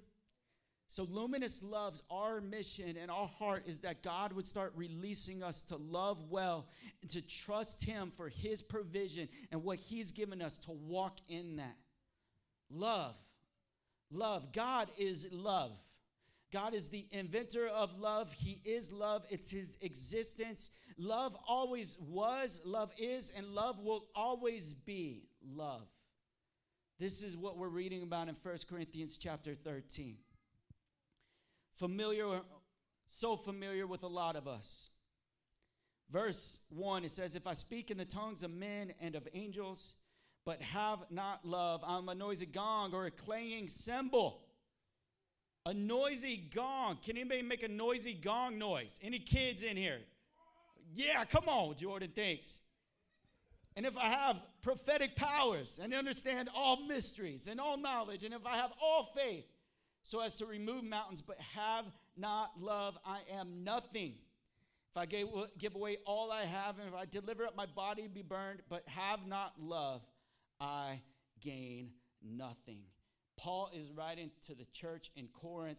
So, 0.91 1.07
Luminous 1.09 1.63
loves 1.63 2.03
our 2.11 2.41
mission 2.41 2.97
and 3.01 3.13
our 3.13 3.29
heart 3.29 3.63
is 3.67 3.79
that 3.79 4.03
God 4.03 4.33
would 4.33 4.45
start 4.45 4.73
releasing 4.75 5.41
us 5.41 5.63
to 5.63 5.77
love 5.77 6.25
well 6.29 6.67
and 7.01 7.09
to 7.13 7.23
trust 7.23 7.85
Him 7.85 8.11
for 8.11 8.29
His 8.29 8.65
provision 8.65 9.29
and 9.53 9.63
what 9.63 9.79
He's 9.79 10.11
given 10.11 10.43
us 10.43 10.59
to 10.59 10.73
walk 10.73 11.19
in 11.29 11.59
that. 11.59 11.77
Love. 12.69 13.15
Love. 14.11 14.53
God 14.53 14.89
is 14.99 15.29
love. 15.31 15.79
God 16.53 16.75
is 16.75 16.89
the 16.89 17.07
inventor 17.13 17.69
of 17.69 17.97
love. 17.97 18.33
He 18.33 18.61
is 18.65 18.91
love. 18.91 19.25
It's 19.31 19.53
His 19.53 19.79
existence. 19.83 20.71
Love 20.99 21.37
always 21.47 21.99
was, 22.01 22.63
love 22.65 22.91
is, 22.99 23.31
and 23.37 23.47
love 23.55 23.79
will 23.79 24.07
always 24.17 24.75
be 24.75 25.29
love. 25.55 25.87
This 26.99 27.23
is 27.23 27.37
what 27.37 27.57
we're 27.57 27.69
reading 27.69 28.03
about 28.03 28.29
in 28.29 28.35
1 28.35 28.57
Corinthians 28.69 29.19
chapter 29.19 29.55
13 29.55 30.17
familiar, 31.81 32.43
so 33.09 33.37
familiar 33.37 33.87
with 33.87 34.03
a 34.03 34.09
lot 34.09 34.37
of 34.37 34.47
us. 34.47 34.91
Verse 36.13 36.61
1, 36.69 37.05
it 37.05 37.11
says, 37.11 37.35
If 37.35 37.47
I 37.47 37.55
speak 37.55 37.91
in 37.91 37.97
the 37.97 38.05
tongues 38.05 38.43
of 38.43 38.51
men 38.51 38.93
and 39.01 39.17
of 39.17 39.27
angels, 39.33 39.95
but 40.45 40.61
have 40.61 40.99
not 41.11 41.45
love, 41.45 41.83
I'm 41.87 42.09
a 42.09 42.15
noisy 42.15 42.47
gong 42.47 42.93
or 42.93 43.07
a 43.07 43.11
clanging 43.11 43.69
cymbal. 43.69 44.43
A 45.67 45.73
noisy 45.73 46.37
gong. 46.55 46.99
Can 47.03 47.17
anybody 47.17 47.43
make 47.43 47.63
a 47.63 47.69
noisy 47.69 48.15
gong 48.15 48.59
noise? 48.59 48.99
Any 49.03 49.19
kids 49.19 49.63
in 49.63 49.77
here? 49.77 50.01
Yeah, 50.95 51.25
come 51.25 51.49
on, 51.49 51.77
Jordan, 51.77 52.11
thanks. 52.15 52.61
And 53.77 53.87
if 53.87 53.97
I 53.97 54.09
have 54.09 54.37
prophetic 54.63 55.17
powers 55.17 55.79
and 55.83 55.95
understand 55.95 56.51
all 56.55 56.87
mysteries 56.87 57.49
and 57.49 57.61
all 57.61 57.79
knowledge, 57.79 58.25
and 58.25 58.35
if 58.35 58.45
I 58.45 58.57
have 58.57 58.73
all 58.83 59.13
faith, 59.17 59.47
so 60.03 60.21
as 60.21 60.35
to 60.37 60.47
remove 60.47 60.85
mountains, 60.85 61.23
but 61.23 61.39
have 61.55 61.85
not 62.17 62.61
love, 62.61 62.99
I 63.05 63.21
am 63.33 63.65
nothing. 63.65 64.15
if 64.91 64.97
I 64.97 65.07
gave, 65.07 65.27
give 65.59 65.75
away 65.75 65.99
all 66.07 66.33
I 66.33 66.45
have, 66.45 66.79
and 66.79 66.89
if 66.89 66.95
I 66.95 67.05
deliver 67.05 67.47
up 67.47 67.57
my 67.57 67.67
body 67.67 68.09
be 68.09 68.23
burned, 68.23 68.61
but 68.69 68.83
have 68.89 69.27
not 69.27 69.55
love, 69.61 70.03
I 70.61 71.01
gain 71.41 71.91
nothing. 72.23 72.83
Paul 73.37 73.71
is 73.75 73.91
writing 73.91 74.31
to 74.47 74.55
the 74.55 74.67
church 74.73 75.11
in 75.17 75.29
Corinth 75.29 75.79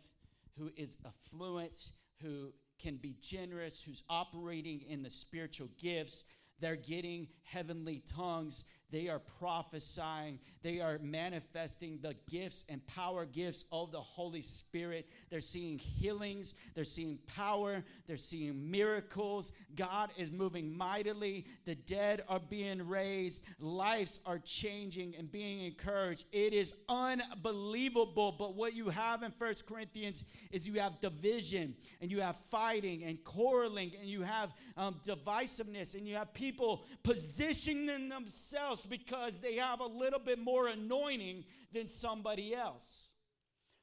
who 0.57 0.71
is 0.75 0.97
affluent, 1.05 1.91
who 2.21 2.53
can 2.79 2.97
be 2.97 3.15
generous, 3.21 3.81
who's 3.81 4.03
operating 4.09 4.81
in 4.81 5.03
the 5.03 5.09
spiritual 5.09 5.69
gifts. 5.77 6.23
They're 6.59 6.75
getting 6.75 7.27
heavenly 7.43 8.03
tongues. 8.15 8.65
They 8.91 9.07
are 9.07 9.19
prophesying. 9.39 10.39
They 10.63 10.81
are 10.81 10.99
manifesting 11.01 11.99
the 12.01 12.15
gifts 12.29 12.65
and 12.67 12.85
power 12.87 13.25
gifts 13.25 13.63
of 13.71 13.91
the 13.91 14.01
Holy 14.01 14.41
Spirit. 14.41 15.07
They're 15.29 15.39
seeing 15.39 15.79
healings. 15.79 16.55
They're 16.75 16.83
seeing 16.83 17.17
power. 17.27 17.83
They're 18.07 18.17
seeing 18.17 18.69
miracles. 18.69 19.53
God 19.75 20.11
is 20.17 20.31
moving 20.31 20.75
mightily. 20.75 21.45
The 21.65 21.75
dead 21.75 22.23
are 22.27 22.39
being 22.39 22.85
raised. 22.87 23.43
Lives 23.59 24.19
are 24.25 24.39
changing 24.39 25.15
and 25.17 25.31
being 25.31 25.61
encouraged. 25.61 26.25
It 26.33 26.53
is 26.53 26.73
unbelievable. 26.89 28.35
But 28.37 28.55
what 28.55 28.73
you 28.73 28.89
have 28.89 29.23
in 29.23 29.31
First 29.31 29.65
Corinthians 29.65 30.25
is 30.51 30.67
you 30.67 30.79
have 30.81 30.99
division 30.99 31.75
and 32.01 32.11
you 32.11 32.19
have 32.19 32.35
fighting 32.49 33.05
and 33.05 33.23
quarreling 33.23 33.93
and 33.99 34.09
you 34.09 34.23
have 34.23 34.51
um, 34.75 34.99
divisiveness 35.05 35.95
and 35.95 36.05
you 36.05 36.15
have 36.15 36.33
people 36.33 36.83
positioning 37.03 38.09
themselves 38.09 38.80
because 38.85 39.37
they 39.39 39.55
have 39.55 39.79
a 39.79 39.85
little 39.85 40.19
bit 40.19 40.39
more 40.39 40.67
anointing 40.67 41.45
than 41.73 41.87
somebody 41.87 42.55
else. 42.55 43.11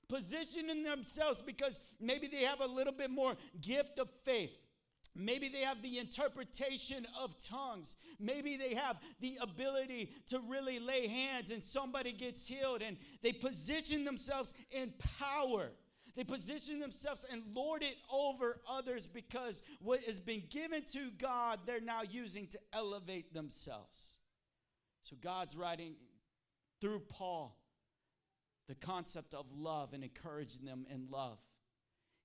Positioning 0.09 0.83
themselves 0.83 1.43
because 1.45 1.81
maybe 2.01 2.27
they 2.27 2.45
have 2.45 2.61
a 2.61 2.67
little 2.67 2.93
bit 2.93 3.11
more 3.11 3.37
gift 3.61 3.99
of 3.99 4.09
faith. 4.25 4.57
Maybe 5.15 5.49
they 5.49 5.63
have 5.63 5.83
the 5.83 5.99
interpretation 5.99 7.05
of 7.21 7.35
tongues. 7.43 7.97
Maybe 8.21 8.57
they 8.57 8.75
have 8.75 8.99
the 9.21 9.37
ability 9.41 10.13
to 10.29 10.39
really 10.39 10.79
lay 10.79 11.09
hands 11.09 11.51
and 11.51 11.63
somebody 11.63 12.13
gets 12.13 12.47
healed 12.47 12.83
and 12.83 12.97
they 13.23 13.33
position 13.33 14.05
themselves 14.05 14.53
in 14.71 14.95
power. 15.19 15.73
They 16.15 16.25
position 16.25 16.79
themselves 16.79 17.25
and 17.31 17.43
lord 17.53 17.83
it 17.83 17.97
over 18.13 18.61
others 18.69 19.09
because 19.09 19.63
what 19.81 20.03
has 20.05 20.21
been 20.21 20.45
given 20.51 20.85
to 20.93 21.11
God, 21.19 21.61
they're 21.67 21.81
now 21.81 22.03
using 22.09 22.47
to 22.49 22.59
elevate 22.73 23.35
themselves. 23.35 24.18
So 25.09 25.17
God's 25.23 25.57
writing 25.57 25.95
through 26.83 27.01
Paul 27.09 27.57
the 28.69 28.75
concept 28.75 29.33
of 29.33 29.47
love 29.57 29.95
and 29.95 30.05
encouraging 30.05 30.67
them 30.67 30.85
in 30.93 31.07
love. 31.11 31.39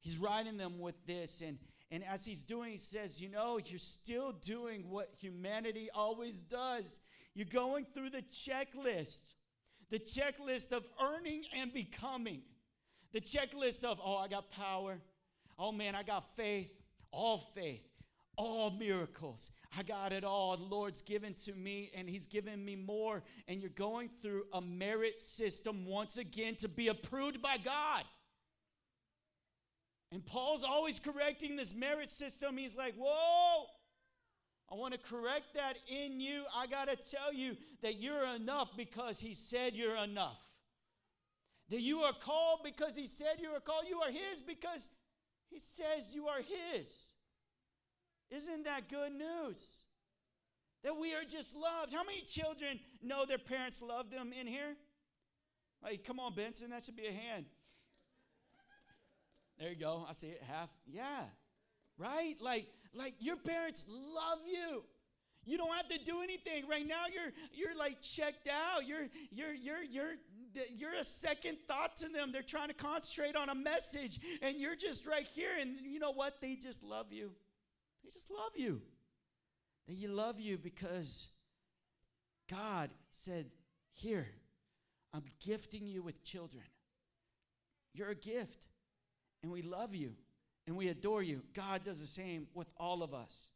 He's 0.02 0.18
writing 0.18 0.58
them 0.58 0.80
with 0.80 0.96
this, 1.08 1.42
and, 1.42 1.58
and 1.92 2.04
as 2.04 2.26
he's 2.26 2.44
doing, 2.44 2.72
he 2.72 2.78
says, 2.78 3.22
You 3.22 3.30
know, 3.30 3.58
you're 3.64 3.80
still 3.80 4.34
doing 4.34 4.90
what 4.90 5.14
humanity 5.18 5.90
always 5.94 6.42
does. 6.42 7.00
You're 7.34 7.46
going 7.46 7.86
through 7.94 8.10
the 8.10 8.24
checklist, 8.34 9.34
the 9.90 10.00
checklist 10.00 10.74
of 10.74 10.84
earning 11.02 11.44
and 11.56 11.74
becoming, 11.74 12.42
the 13.14 13.22
checklist 13.22 13.86
of, 13.86 14.02
Oh, 14.04 14.18
I 14.18 14.28
got 14.28 14.52
power. 14.52 15.00
Oh, 15.58 15.72
man, 15.72 15.96
I 15.96 16.04
got 16.04 16.36
faith, 16.36 16.72
all 17.12 17.38
faith 17.56 17.93
all 18.36 18.72
miracles. 18.72 19.52
I 19.78 19.84
got 19.84 20.14
it 20.14 20.24
all. 20.24 20.58
The 20.58 20.64
Lord's 20.64 21.02
given 21.02 21.34
to 21.46 21.54
me, 21.54 21.92
and 21.96 22.10
He's 22.10 22.26
given 22.26 22.64
me 22.64 22.76
more. 22.76 23.24
And 23.48 23.62
you're 23.62 23.70
going 23.70 24.10
through 24.22 24.46
a 24.54 24.62
merit 24.62 25.22
system 25.22 25.86
once 25.86 26.18
again 26.18 26.56
to 26.58 26.68
be 26.68 26.88
approved 26.88 27.42
by 27.42 27.58
God. 27.58 28.04
And 30.12 30.24
Paul's 30.26 30.64
always 30.64 31.00
correcting 31.00 31.56
this 31.56 31.74
merit 31.74 32.12
system. 32.12 32.58
He's 32.58 32.78
like, 32.78 32.94
Whoa, 32.96 33.66
I 34.72 34.76
want 34.76 34.94
to 34.94 35.00
correct 35.00 35.56
that 35.56 35.78
in 35.88 36.20
you. 36.20 36.44
I 36.56 36.68
got 36.68 36.88
to 36.88 36.96
tell 36.96 37.34
you 37.34 37.58
that 37.82 38.00
you're 38.00 38.26
enough 38.36 38.76
because 38.78 39.20
He 39.20 39.34
said 39.34 39.74
you're 39.76 39.98
enough. 39.98 40.40
That 41.70 41.82
you 41.82 42.02
are 42.02 42.14
called 42.14 42.60
because 42.64 42.96
He 42.96 43.08
said 43.08 43.38
you 43.40 43.50
are 43.50 43.60
called. 43.60 43.86
You 43.88 44.02
are 44.02 44.12
His 44.12 44.42
because 44.42 44.90
He 45.50 45.60
says 45.60 46.14
you 46.14 46.28
are 46.28 46.42
His. 46.42 47.13
Isn't 48.30 48.66
that 48.66 48.90
good 48.90 49.12
news? 49.12 49.82
That 50.84 50.98
we 51.00 51.14
are 51.14 51.24
just 51.24 51.56
loved. 51.56 51.94
How 51.94 52.04
many 52.04 52.22
children 52.22 52.80
know 53.02 53.26
their 53.26 53.38
parents 53.38 53.82
love 53.82 54.10
them 54.10 54.32
in 54.38 54.48
here? 54.48 54.76
Like, 55.82 56.04
come 56.04 56.20
on, 56.20 56.34
Benson, 56.34 56.70
that 56.72 56.84
should 56.84 56.96
be 56.96 57.08
a 57.08 57.12
hand. 57.12 57.46
There 59.60 59.70
you 59.70 59.76
go. 59.76 60.06
I 60.10 60.14
see 60.14 60.28
it 60.28 60.42
half. 60.42 60.70
Yeah. 60.86 61.26
Right? 61.98 62.36
Like, 62.42 62.68
like 62.94 63.16
your 63.20 63.38
parents 63.38 63.86
love 63.88 64.40
you. 64.46 64.84
You 65.46 65.58
don't 65.58 65.74
have 65.74 65.88
to 65.90 65.98
do 65.98 66.22
anything. 66.22 66.68
Right 66.70 66.88
now, 66.88 67.04
you're 67.14 67.32
you're 67.54 67.78
like 67.78 68.02
checked 68.02 68.48
out. 68.48 68.88
You're 68.88 69.08
you're 69.30 69.54
you're 69.54 69.84
you're 69.84 70.14
you're 70.74 70.94
a 70.94 71.04
second 71.04 71.58
thought 71.68 71.98
to 71.98 72.08
them. 72.08 72.32
They're 72.32 72.42
trying 72.42 72.70
to 72.70 72.74
concentrate 72.74 73.36
on 73.36 73.50
a 73.50 73.56
message, 73.56 74.20
and 74.42 74.58
you're 74.58 74.76
just 74.76 75.06
right 75.06 75.28
here. 75.28 75.52
And 75.60 75.78
you 75.82 76.00
know 76.00 76.14
what? 76.14 76.40
They 76.42 76.56
just 76.56 76.82
love 76.82 77.08
you. 77.12 77.32
They 78.04 78.10
just 78.12 78.30
love 78.30 78.52
you. 78.56 78.82
They 79.88 80.08
love 80.08 80.40
you 80.40 80.58
because 80.58 81.30
God 82.50 82.90
said, 83.12 83.48
Here, 83.94 84.28
I'm 85.14 85.24
gifting 85.40 85.88
you 85.88 86.02
with 86.02 86.24
children. 86.24 86.66
You're 87.94 88.10
a 88.10 88.16
gift, 88.16 88.70
and 89.42 89.52
we 89.52 89.62
love 89.62 89.94
you 89.94 90.14
and 90.68 90.78
we 90.78 90.88
adore 90.90 91.24
you. 91.24 91.42
God 91.54 91.84
does 91.84 92.00
the 92.00 92.08
same 92.08 92.48
with 92.54 92.70
all 92.78 93.04
of 93.04 93.14
us. 93.14 93.50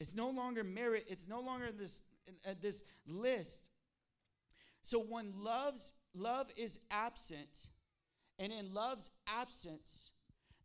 It's 0.00 0.14
no 0.14 0.30
longer 0.30 0.64
merit, 0.64 1.06
it's 1.08 1.28
no 1.28 1.40
longer 1.40 1.70
this, 1.72 2.02
uh, 2.46 2.54
this 2.60 2.84
list. 3.06 3.68
So 4.82 5.00
when 5.00 5.32
love's 5.36 5.92
love 6.14 6.48
is 6.56 6.78
absent, 6.90 7.68
and 8.38 8.52
in 8.52 8.74
love's 8.74 9.10
absence, 9.26 10.10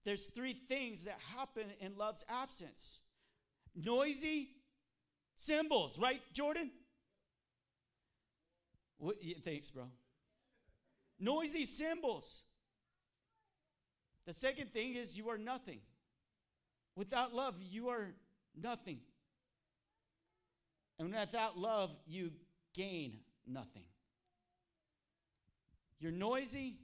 there's 0.09 0.25
three 0.25 0.57
things 0.67 1.03
that 1.03 1.19
happen 1.37 1.65
in 1.79 1.95
love's 1.95 2.25
absence 2.27 2.99
noisy 3.75 4.49
cymbals, 5.35 5.99
right, 5.99 6.19
Jordan? 6.33 6.71
What, 8.97 9.17
yeah, 9.21 9.35
thanks, 9.45 9.69
bro. 9.69 9.83
Noisy 11.19 11.63
cymbals. 11.63 12.39
The 14.25 14.33
second 14.33 14.73
thing 14.73 14.95
is 14.95 15.15
you 15.15 15.29
are 15.29 15.37
nothing. 15.37 15.79
Without 16.95 17.33
love, 17.33 17.55
you 17.61 17.89
are 17.89 18.07
nothing. 18.59 18.97
And 20.97 21.13
without 21.13 21.55
love, 21.55 21.91
you 22.07 22.31
gain 22.73 23.19
nothing. 23.45 23.85
You're 25.99 26.11
noisy, 26.11 26.77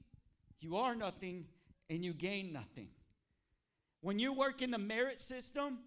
you 0.59 0.77
are 0.77 0.95
nothing, 0.95 1.45
and 1.89 2.05
you 2.05 2.13
gain 2.13 2.53
nothing. 2.53 2.89
When 4.05 4.19
you 4.19 4.33
work 4.33 4.61
in 4.61 4.69
the 4.69 4.77
merit 4.77 5.19
system, 5.19 5.79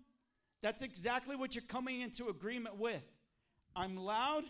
that's 0.60 0.82
exactly 0.82 1.36
what 1.36 1.54
you're 1.54 1.62
coming 1.62 2.00
into 2.00 2.30
agreement 2.30 2.76
with. 2.76 3.04
I'm 3.76 3.96
loud, 3.96 4.42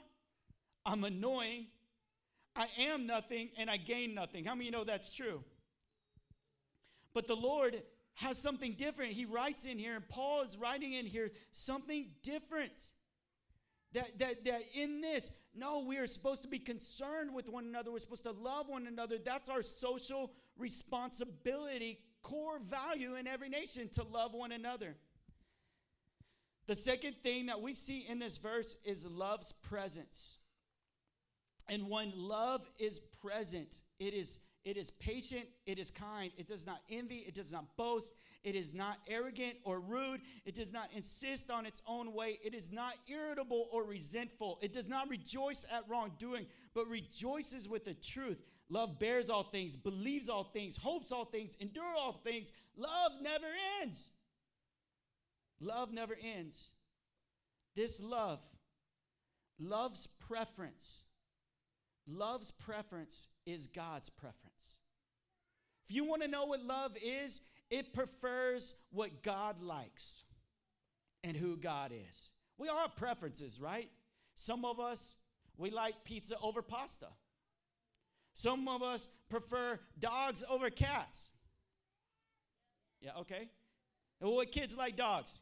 I'm 0.87 1.05
annoying, 1.05 1.67
I 2.57 2.67
am 2.79 3.07
nothing, 3.07 3.51
and 3.59 3.69
I 3.69 3.77
gain 3.77 4.15
nothing. 4.15 4.47
How 4.47 4.55
many 4.55 4.71
know 4.71 4.85
that's 4.85 5.11
true? 5.11 5.45
But 7.13 7.27
the 7.27 7.37
Lord 7.37 7.83
has 8.15 8.39
something 8.39 8.73
different. 8.73 9.13
He 9.13 9.27
writes 9.27 9.67
in 9.67 9.79
here, 9.79 9.97
and 9.97 10.09
Paul 10.09 10.41
is 10.41 10.57
writing 10.57 10.95
in 10.95 11.05
here 11.05 11.31
something 11.53 12.07
different. 12.23 12.73
That, 13.93 14.19
that, 14.19 14.47
that 14.47 14.63
in 14.75 15.03
this, 15.03 15.31
no, 15.55 15.81
we 15.81 15.99
are 15.99 16.07
supposed 16.07 16.41
to 16.41 16.49
be 16.49 16.59
concerned 16.59 17.35
with 17.35 17.51
one 17.51 17.67
another. 17.67 17.93
We're 17.93 17.99
supposed 17.99 18.25
to 18.25 18.33
love 18.33 18.71
one 18.71 18.87
another. 18.87 19.19
That's 19.23 19.51
our 19.51 19.63
social 19.63 20.33
responsibility 20.57 21.99
core 22.29 22.59
value 22.59 23.15
in 23.15 23.27
every 23.27 23.49
nation 23.49 23.89
to 23.95 24.03
love 24.03 24.35
one 24.35 24.53
another. 24.53 24.97
The 26.67 26.75
second 26.75 27.17
thing 27.23 27.47
that 27.47 27.63
we 27.63 27.73
see 27.73 28.05
in 28.09 28.19
this 28.19 28.37
verse 28.37 28.77
is 28.85 29.07
love's 29.07 29.53
presence. 29.53 30.39
And 31.69 31.89
when 31.89 32.13
love 32.15 32.69
is 32.79 33.01
present, 33.23 33.81
it 33.99 34.15
is 34.15 34.41
it 34.65 34.77
is 34.77 34.91
patient, 34.91 35.47
it 35.65 35.79
is 35.79 35.91
kind, 35.91 36.31
it 36.37 36.47
does 36.47 36.67
not 36.67 36.81
envy, 36.91 37.25
it 37.27 37.35
does 37.35 37.51
not 37.51 37.75
boast, 37.79 38.13
it 38.45 38.55
is 38.55 38.75
not 38.75 38.99
arrogant 39.09 39.55
or 39.65 39.81
rude, 39.81 40.21
it 40.45 40.55
does 40.55 40.73
not 40.73 40.91
insist 40.95 41.51
on 41.51 41.65
its 41.65 41.81
own 41.87 42.13
way, 42.13 42.39
it 42.45 42.53
is 42.53 42.71
not 42.71 42.95
irritable 43.09 43.69
or 43.73 43.85
resentful, 43.85 44.59
it 44.61 44.75
does 44.75 44.87
not 44.87 45.09
rejoice 45.09 45.65
at 45.73 45.89
wrongdoing, 45.89 46.45
but 46.75 46.87
rejoices 46.87 47.67
with 47.67 47.87
the 47.87 47.95
truth. 47.95 48.45
Love 48.71 48.99
bears 48.99 49.31
all 49.31 49.45
things, 49.45 49.77
believes 49.77 50.29
all 50.29 50.45
things, 50.45 50.77
hopes 50.77 51.11
all 51.11 51.25
things, 51.25 51.57
endure 51.61 51.95
all 51.97 52.13
things. 52.13 52.53
Love 52.77 53.13
never 53.23 53.47
ends. 53.81 54.11
Love 55.61 55.93
never 55.93 56.17
ends. 56.23 56.73
This 57.75 58.01
love, 58.01 58.41
love's 59.59 60.07
preference, 60.07 61.05
love's 62.07 62.51
preference 62.51 63.29
is 63.47 63.67
God's 63.67 64.11
preference. 64.11 64.79
If 65.89 65.95
you 65.95 66.05
want 66.05 66.23
to 66.23 66.29
know 66.29 66.45
what 66.45 66.63
love 66.63 66.97
is, 67.03 67.41
it 67.71 67.95
prefers 67.95 68.75
what 68.91 69.23
God 69.23 69.63
likes 69.63 70.25
and 71.25 71.37
who 71.37 71.57
God 71.57 71.93
is. 71.93 72.31
We 72.59 72.69
all 72.69 72.79
have 72.79 72.97
preferences, 72.97 73.61
right? 73.61 73.89
Some 74.35 74.65
of 74.65 74.81
us, 74.81 75.15
we 75.57 75.71
like 75.71 76.05
pizza 76.05 76.37
over 76.43 76.63
pasta. 76.63 77.09
Some 78.39 78.69
of 78.69 78.85
us 78.85 79.09
prefer 79.29 79.81
dogs 79.99 80.45
over 80.49 80.71
cats. 80.71 81.29
Yeah, 83.01 83.11
okay. 83.19 83.49
And 84.21 84.31
what 84.31 84.53
kids 84.53 84.77
like 84.77 84.97
dogs? 84.97 85.41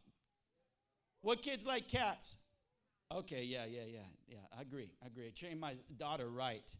What 1.21 1.43
kids 1.43 1.67
like 1.67 1.88
cats? 1.88 2.37
Okay, 3.12 3.43
yeah, 3.43 3.67
yeah, 3.67 3.83
yeah, 3.87 3.99
yeah. 4.26 4.38
I 4.59 4.62
agree. 4.62 4.93
I 5.05 5.09
agree. 5.09 5.26
I 5.26 5.31
trained 5.38 5.61
my 5.61 5.75
daughter 5.99 6.31
right. 6.31 6.75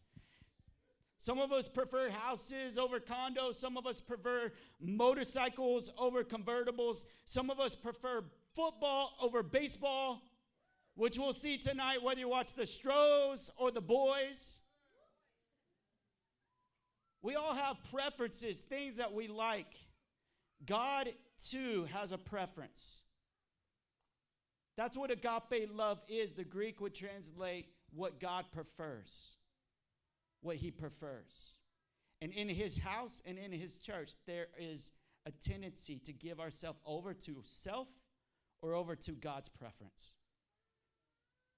Some 1.19 1.37
of 1.37 1.51
us 1.51 1.69
prefer 1.69 2.09
houses 2.09 2.79
over 2.79 2.99
condos. 2.99 3.53
Some 3.53 3.77
of 3.77 3.85
us 3.85 4.01
prefer 4.01 4.51
motorcycles 4.81 5.91
over 5.99 6.23
convertibles. 6.23 7.05
Some 7.25 7.51
of 7.51 7.59
us 7.59 7.75
prefer 7.75 8.23
football 8.55 9.13
over 9.21 9.43
baseball, 9.43 10.23
which 10.95 11.19
we'll 11.19 11.31
see 11.31 11.59
tonight 11.59 12.01
whether 12.01 12.19
you 12.19 12.29
watch 12.29 12.53
the 12.55 12.65
Stros 12.65 13.51
or 13.55 13.69
the 13.69 13.81
boys. 13.81 14.57
We 17.21 17.35
all 17.35 17.53
have 17.53 17.77
preferences, 17.91 18.61
things 18.61 18.97
that 18.97 19.13
we 19.13 19.27
like. 19.27 19.75
God, 20.65 21.09
too, 21.49 21.87
has 21.91 22.11
a 22.11 22.17
preference. 22.17 23.01
That's 24.75 24.97
what 24.97 25.11
agape 25.11 25.69
love 25.73 25.99
is. 26.07 26.33
The 26.33 26.43
Greek 26.43 26.79
would 26.81 26.93
translate 26.93 27.67
what 27.91 28.19
God 28.19 28.45
prefers 28.51 29.37
what 30.41 30.57
he 30.57 30.71
prefers. 30.71 31.57
And 32.21 32.31
in 32.31 32.49
his 32.49 32.77
house 32.77 33.21
and 33.25 33.37
in 33.37 33.51
his 33.51 33.79
church, 33.79 34.13
there 34.25 34.47
is 34.57 34.91
a 35.25 35.31
tendency 35.31 35.99
to 36.05 36.13
give 36.13 36.39
ourselves 36.39 36.79
over 36.85 37.13
to 37.13 37.41
self 37.43 37.87
or 38.61 38.73
over 38.73 38.95
to 38.95 39.11
God's 39.11 39.49
preference. 39.49 40.15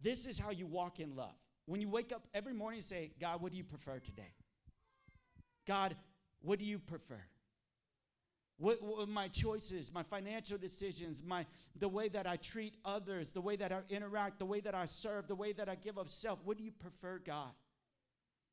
This 0.01 0.25
is 0.25 0.39
how 0.39 0.51
you 0.51 0.66
walk 0.66 1.00
in 1.00 1.16
love. 1.16 1.36
When 1.66 1.82
you 1.82 1.88
wake 1.88 2.12
up 2.12 2.28
every 2.34 2.54
morning, 2.54 2.80
and 2.80 2.86
say, 2.86 3.12
God, 3.22 3.42
what 3.42 3.51
do 3.51 3.58
you 3.58 3.63
prefer 3.63 4.00
today? 4.00 4.34
God, 5.70 5.96
what 6.42 6.58
do 6.58 6.66
you 6.66 6.80
prefer? 6.80 7.22
What, 8.58 8.82
what 8.82 9.08
my 9.08 9.28
choices, 9.28 9.94
my 9.94 10.02
financial 10.02 10.58
decisions, 10.58 11.24
my 11.24 11.46
the 11.78 11.88
way 11.88 12.10
that 12.10 12.26
I 12.26 12.38
treat 12.38 12.74
others, 12.84 13.34
the 13.34 13.40
way 13.40 13.56
that 13.56 13.72
I 13.72 13.82
interact, 13.88 14.40
the 14.40 14.48
way 14.48 14.62
that 14.62 14.74
I 14.74 14.88
serve, 14.88 15.28
the 15.28 15.36
way 15.36 15.54
that 15.54 15.70
I 15.70 15.76
give 15.76 16.00
of 16.00 16.10
self. 16.10 16.40
What 16.44 16.58
do 16.58 16.64
you 16.64 16.72
prefer, 16.72 17.22
God? 17.24 17.52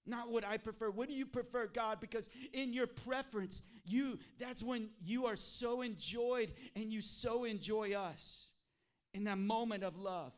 Not 0.05 0.31
what 0.31 0.45
I 0.45 0.59
prefer. 0.59 0.91
What 0.91 1.09
do 1.09 1.15
you 1.15 1.25
prefer, 1.25 1.69
God? 1.69 2.01
Because 2.01 2.29
in 2.53 2.75
your 2.75 2.87
preference, 2.87 3.63
you 3.87 4.19
that's 4.39 4.63
when 4.63 4.91
you 5.03 5.25
are 5.25 5.37
so 5.37 5.81
enjoyed 5.81 6.53
and 6.77 6.93
you 6.93 7.01
so 7.01 7.45
enjoy 7.45 7.95
us 7.95 8.49
in 9.15 9.25
that 9.25 9.39
moment 9.39 9.85
of 9.85 9.97
love. 9.97 10.35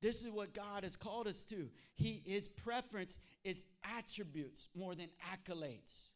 This 0.00 0.24
is 0.24 0.30
what 0.30 0.54
God 0.54 0.82
has 0.82 0.96
called 0.96 1.26
us 1.26 1.42
to. 1.44 1.68
He 1.94 2.22
his 2.24 2.48
preference 2.48 3.18
is 3.44 3.64
attributes 3.84 4.68
more 4.74 4.94
than 4.94 5.08
accolades. 5.32 6.08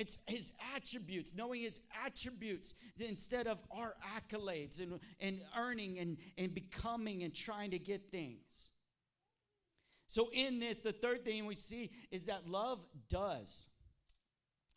It's 0.00 0.16
his 0.26 0.50
attributes, 0.74 1.34
knowing 1.34 1.60
his 1.60 1.80
attributes 2.06 2.74
instead 2.98 3.46
of 3.46 3.58
our 3.70 3.94
accolades 4.16 4.80
and, 4.80 4.98
and 5.20 5.42
earning 5.58 5.98
and, 5.98 6.16
and 6.38 6.54
becoming 6.54 7.22
and 7.22 7.34
trying 7.34 7.72
to 7.72 7.78
get 7.78 8.10
things. 8.10 8.70
So, 10.06 10.30
in 10.32 10.58
this, 10.58 10.78
the 10.78 10.92
third 10.92 11.22
thing 11.22 11.44
we 11.44 11.54
see 11.54 11.90
is 12.10 12.24
that 12.24 12.48
love 12.48 12.82
does. 13.10 13.66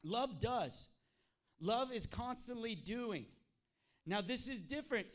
Love 0.03 0.41
does. 0.41 0.89
Love 1.61 1.93
is 1.93 2.05
constantly 2.05 2.75
doing. 2.75 3.25
Now, 4.05 4.19
this 4.19 4.49
is 4.49 4.59
different. 4.59 5.07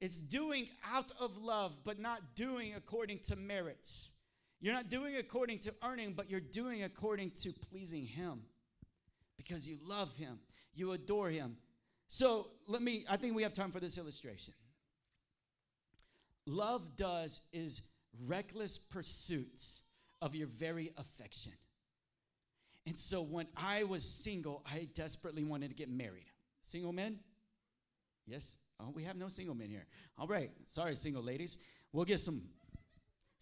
It's 0.00 0.18
doing 0.18 0.68
out 0.90 1.12
of 1.20 1.36
love, 1.36 1.76
but 1.84 1.98
not 1.98 2.34
doing 2.34 2.74
according 2.74 3.20
to 3.26 3.36
merits. 3.36 4.08
You're 4.60 4.74
not 4.74 4.88
doing 4.88 5.16
according 5.16 5.60
to 5.60 5.74
earning, 5.82 6.14
but 6.14 6.30
you're 6.30 6.40
doing 6.40 6.82
according 6.82 7.32
to 7.42 7.52
pleasing 7.52 8.06
Him 8.06 8.42
because 9.36 9.66
you 9.66 9.78
love 9.84 10.14
Him, 10.16 10.38
you 10.74 10.92
adore 10.92 11.30
Him. 11.30 11.56
So, 12.08 12.48
let 12.66 12.82
me, 12.82 13.04
I 13.08 13.16
think 13.16 13.36
we 13.36 13.42
have 13.42 13.54
time 13.54 13.70
for 13.70 13.80
this 13.80 13.96
illustration. 13.96 14.54
Love 16.46 16.96
does 16.96 17.40
is 17.52 17.82
reckless 18.26 18.78
pursuits 18.78 19.80
of 20.20 20.34
your 20.34 20.48
very 20.48 20.92
affection. 20.96 21.52
And 22.86 22.98
so 22.98 23.22
when 23.22 23.46
I 23.56 23.84
was 23.84 24.04
single, 24.04 24.64
I 24.66 24.88
desperately 24.94 25.44
wanted 25.44 25.68
to 25.68 25.74
get 25.74 25.88
married. 25.88 26.26
Single 26.62 26.92
men? 26.92 27.20
Yes? 28.26 28.52
Oh, 28.80 28.90
we 28.94 29.04
have 29.04 29.16
no 29.16 29.28
single 29.28 29.54
men 29.54 29.68
here. 29.68 29.86
All 30.18 30.26
right. 30.26 30.50
Sorry, 30.64 30.96
single 30.96 31.22
ladies. 31.22 31.58
We'll 31.92 32.04
get 32.04 32.20
some 32.20 32.42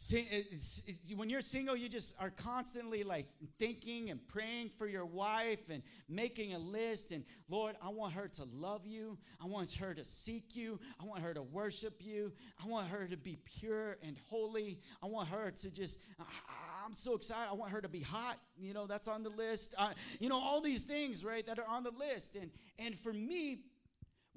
it's, 0.00 1.12
when 1.16 1.28
you're 1.28 1.42
single, 1.42 1.74
you 1.74 1.88
just 1.88 2.14
are 2.20 2.30
constantly 2.30 3.02
like 3.02 3.26
thinking 3.58 4.10
and 4.10 4.26
praying 4.28 4.70
for 4.78 4.86
your 4.86 5.04
wife 5.04 5.70
and 5.70 5.82
making 6.08 6.54
a 6.54 6.58
list. 6.58 7.10
And 7.10 7.24
Lord, 7.48 7.74
I 7.82 7.88
want 7.88 8.14
her 8.14 8.28
to 8.28 8.44
love 8.52 8.86
you. 8.86 9.18
I 9.42 9.46
want 9.46 9.72
her 9.72 9.94
to 9.94 10.04
seek 10.04 10.54
you. 10.54 10.78
I 11.00 11.04
want 11.04 11.22
her 11.22 11.34
to 11.34 11.42
worship 11.42 12.00
you. 12.00 12.32
I 12.62 12.68
want 12.68 12.88
her 12.88 13.08
to 13.08 13.16
be 13.16 13.38
pure 13.58 13.98
and 14.02 14.16
holy. 14.28 14.78
I 15.02 15.06
want 15.06 15.30
her 15.30 15.50
to 15.50 15.70
just, 15.70 16.00
I, 16.20 16.86
am 16.86 16.94
so 16.94 17.14
excited. 17.16 17.48
I 17.50 17.54
want 17.54 17.72
her 17.72 17.80
to 17.80 17.88
be 17.88 18.00
hot. 18.00 18.38
You 18.56 18.74
know, 18.74 18.86
that's 18.86 19.08
on 19.08 19.24
the 19.24 19.30
list. 19.30 19.74
Uh, 19.76 19.90
you 20.20 20.28
know, 20.28 20.38
all 20.38 20.60
these 20.60 20.82
things, 20.82 21.24
right, 21.24 21.44
that 21.46 21.58
are 21.58 21.68
on 21.68 21.82
the 21.82 21.92
list. 21.98 22.36
And, 22.36 22.52
and 22.78 22.96
for 22.96 23.12
me, 23.12 23.62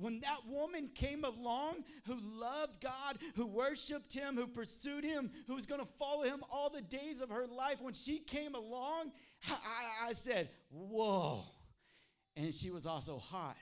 when 0.01 0.19
that 0.21 0.47
woman 0.47 0.89
came 0.93 1.23
along 1.23 1.83
who 2.05 2.17
loved 2.19 2.81
God, 2.81 3.19
who 3.35 3.45
worshiped 3.45 4.13
Him, 4.13 4.35
who 4.35 4.47
pursued 4.47 5.03
Him, 5.03 5.31
who 5.47 5.55
was 5.55 5.65
going 5.65 5.81
to 5.81 5.87
follow 5.99 6.23
Him 6.23 6.41
all 6.51 6.69
the 6.69 6.81
days 6.81 7.21
of 7.21 7.29
her 7.29 7.47
life, 7.47 7.81
when 7.81 7.93
she 7.93 8.19
came 8.19 8.55
along, 8.55 9.11
I, 9.47 10.09
I 10.09 10.13
said, 10.13 10.49
Whoa. 10.69 11.43
And 12.35 12.53
she 12.53 12.71
was 12.71 12.87
also 12.87 13.17
hot. 13.17 13.57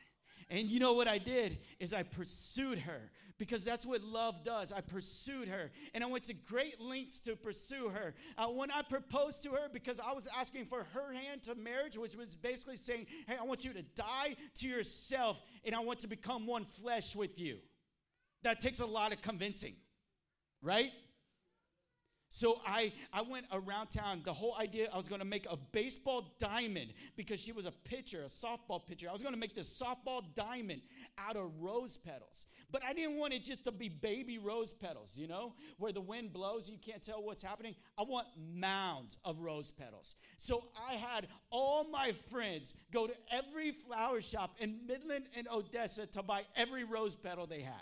And 0.49 0.67
you 0.67 0.79
know 0.79 0.93
what 0.93 1.07
I 1.07 1.19
did 1.19 1.59
is 1.79 1.93
I 1.93 2.03
pursued 2.03 2.79
her 2.79 3.11
because 3.37 3.63
that's 3.63 3.85
what 3.85 4.01
love 4.01 4.43
does. 4.43 4.73
I 4.73 4.81
pursued 4.81 5.47
her 5.47 5.71
and 5.93 6.03
I 6.03 6.07
went 6.07 6.25
to 6.25 6.33
great 6.33 6.81
lengths 6.81 7.19
to 7.21 7.35
pursue 7.35 7.89
her. 7.89 8.15
Uh, 8.37 8.47
when 8.47 8.71
I 8.71 8.81
proposed 8.81 9.43
to 9.43 9.51
her 9.51 9.69
because 9.71 9.99
I 9.99 10.11
was 10.11 10.27
asking 10.37 10.65
for 10.65 10.83
her 10.93 11.13
hand 11.13 11.43
to 11.43 11.55
marriage, 11.55 11.97
which 11.97 12.15
was 12.15 12.35
basically 12.35 12.77
saying, 12.77 13.05
"Hey, 13.27 13.35
I 13.39 13.43
want 13.43 13.63
you 13.63 13.73
to 13.73 13.83
die 13.83 14.35
to 14.55 14.67
yourself 14.67 15.41
and 15.63 15.75
I 15.75 15.79
want 15.79 15.99
to 15.99 16.07
become 16.07 16.47
one 16.47 16.65
flesh 16.65 17.15
with 17.15 17.39
you." 17.39 17.59
That 18.43 18.59
takes 18.59 18.79
a 18.79 18.85
lot 18.85 19.13
of 19.13 19.21
convincing. 19.21 19.75
Right? 20.61 20.91
So 22.29 22.61
I, 22.65 22.93
I 23.11 23.23
went 23.23 23.47
around 23.51 23.87
town. 23.87 24.21
The 24.23 24.33
whole 24.33 24.55
idea, 24.59 24.87
I 24.93 24.97
was 24.97 25.07
going 25.07 25.19
to 25.19 25.25
make 25.25 25.47
a 25.49 25.57
baseball 25.57 26.35
diamond 26.39 26.93
because 27.15 27.39
she 27.39 27.51
was 27.51 27.65
a 27.65 27.71
pitcher, 27.71 28.21
a 28.21 28.25
softball 28.25 28.85
pitcher. 28.85 29.07
I 29.09 29.13
was 29.13 29.23
going 29.23 29.33
to 29.33 29.39
make 29.39 29.55
this 29.55 29.67
softball 29.67 30.23
diamond 30.35 30.81
out 31.17 31.35
of 31.35 31.51
rose 31.59 31.97
petals. 31.97 32.45
But 32.71 32.83
I 32.85 32.93
didn't 32.93 33.17
want 33.17 33.33
it 33.33 33.43
just 33.43 33.65
to 33.65 33.71
be 33.71 33.89
baby 33.89 34.37
rose 34.37 34.73
petals, 34.73 35.17
you 35.17 35.27
know, 35.27 35.53
where 35.79 35.91
the 35.91 36.01
wind 36.01 36.31
blows, 36.31 36.69
you 36.69 36.77
can't 36.77 37.01
tell 37.01 37.23
what's 37.23 37.41
happening. 37.41 37.73
I 37.97 38.03
want 38.03 38.27
mounds 38.53 39.17
of 39.25 39.39
rose 39.39 39.71
petals. 39.71 40.13
So 40.37 40.65
I 40.87 40.93
had 40.93 41.27
all 41.49 41.83
my 41.89 42.11
friends 42.29 42.75
go 42.91 43.07
to 43.07 43.13
every 43.31 43.71
flower 43.71 44.21
shop 44.21 44.55
in 44.59 44.85
Midland 44.85 45.25
and 45.35 45.47
Odessa 45.47 46.05
to 46.07 46.21
buy 46.21 46.43
every 46.55 46.83
rose 46.83 47.15
petal 47.15 47.47
they 47.47 47.61
had. 47.61 47.81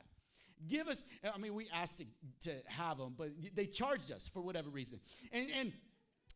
Give 0.68 0.88
us, 0.88 1.06
I 1.24 1.38
mean, 1.38 1.54
we 1.54 1.68
asked 1.74 1.98
to, 1.98 2.06
to 2.50 2.56
have 2.68 2.98
them, 2.98 3.14
but 3.18 3.30
they 3.56 3.66
charged 3.66 4.12
us 4.12 4.28
for 4.28 4.42
whatever 4.42 4.70
reason. 4.70 5.00
And, 5.32 5.48
and 5.60 5.74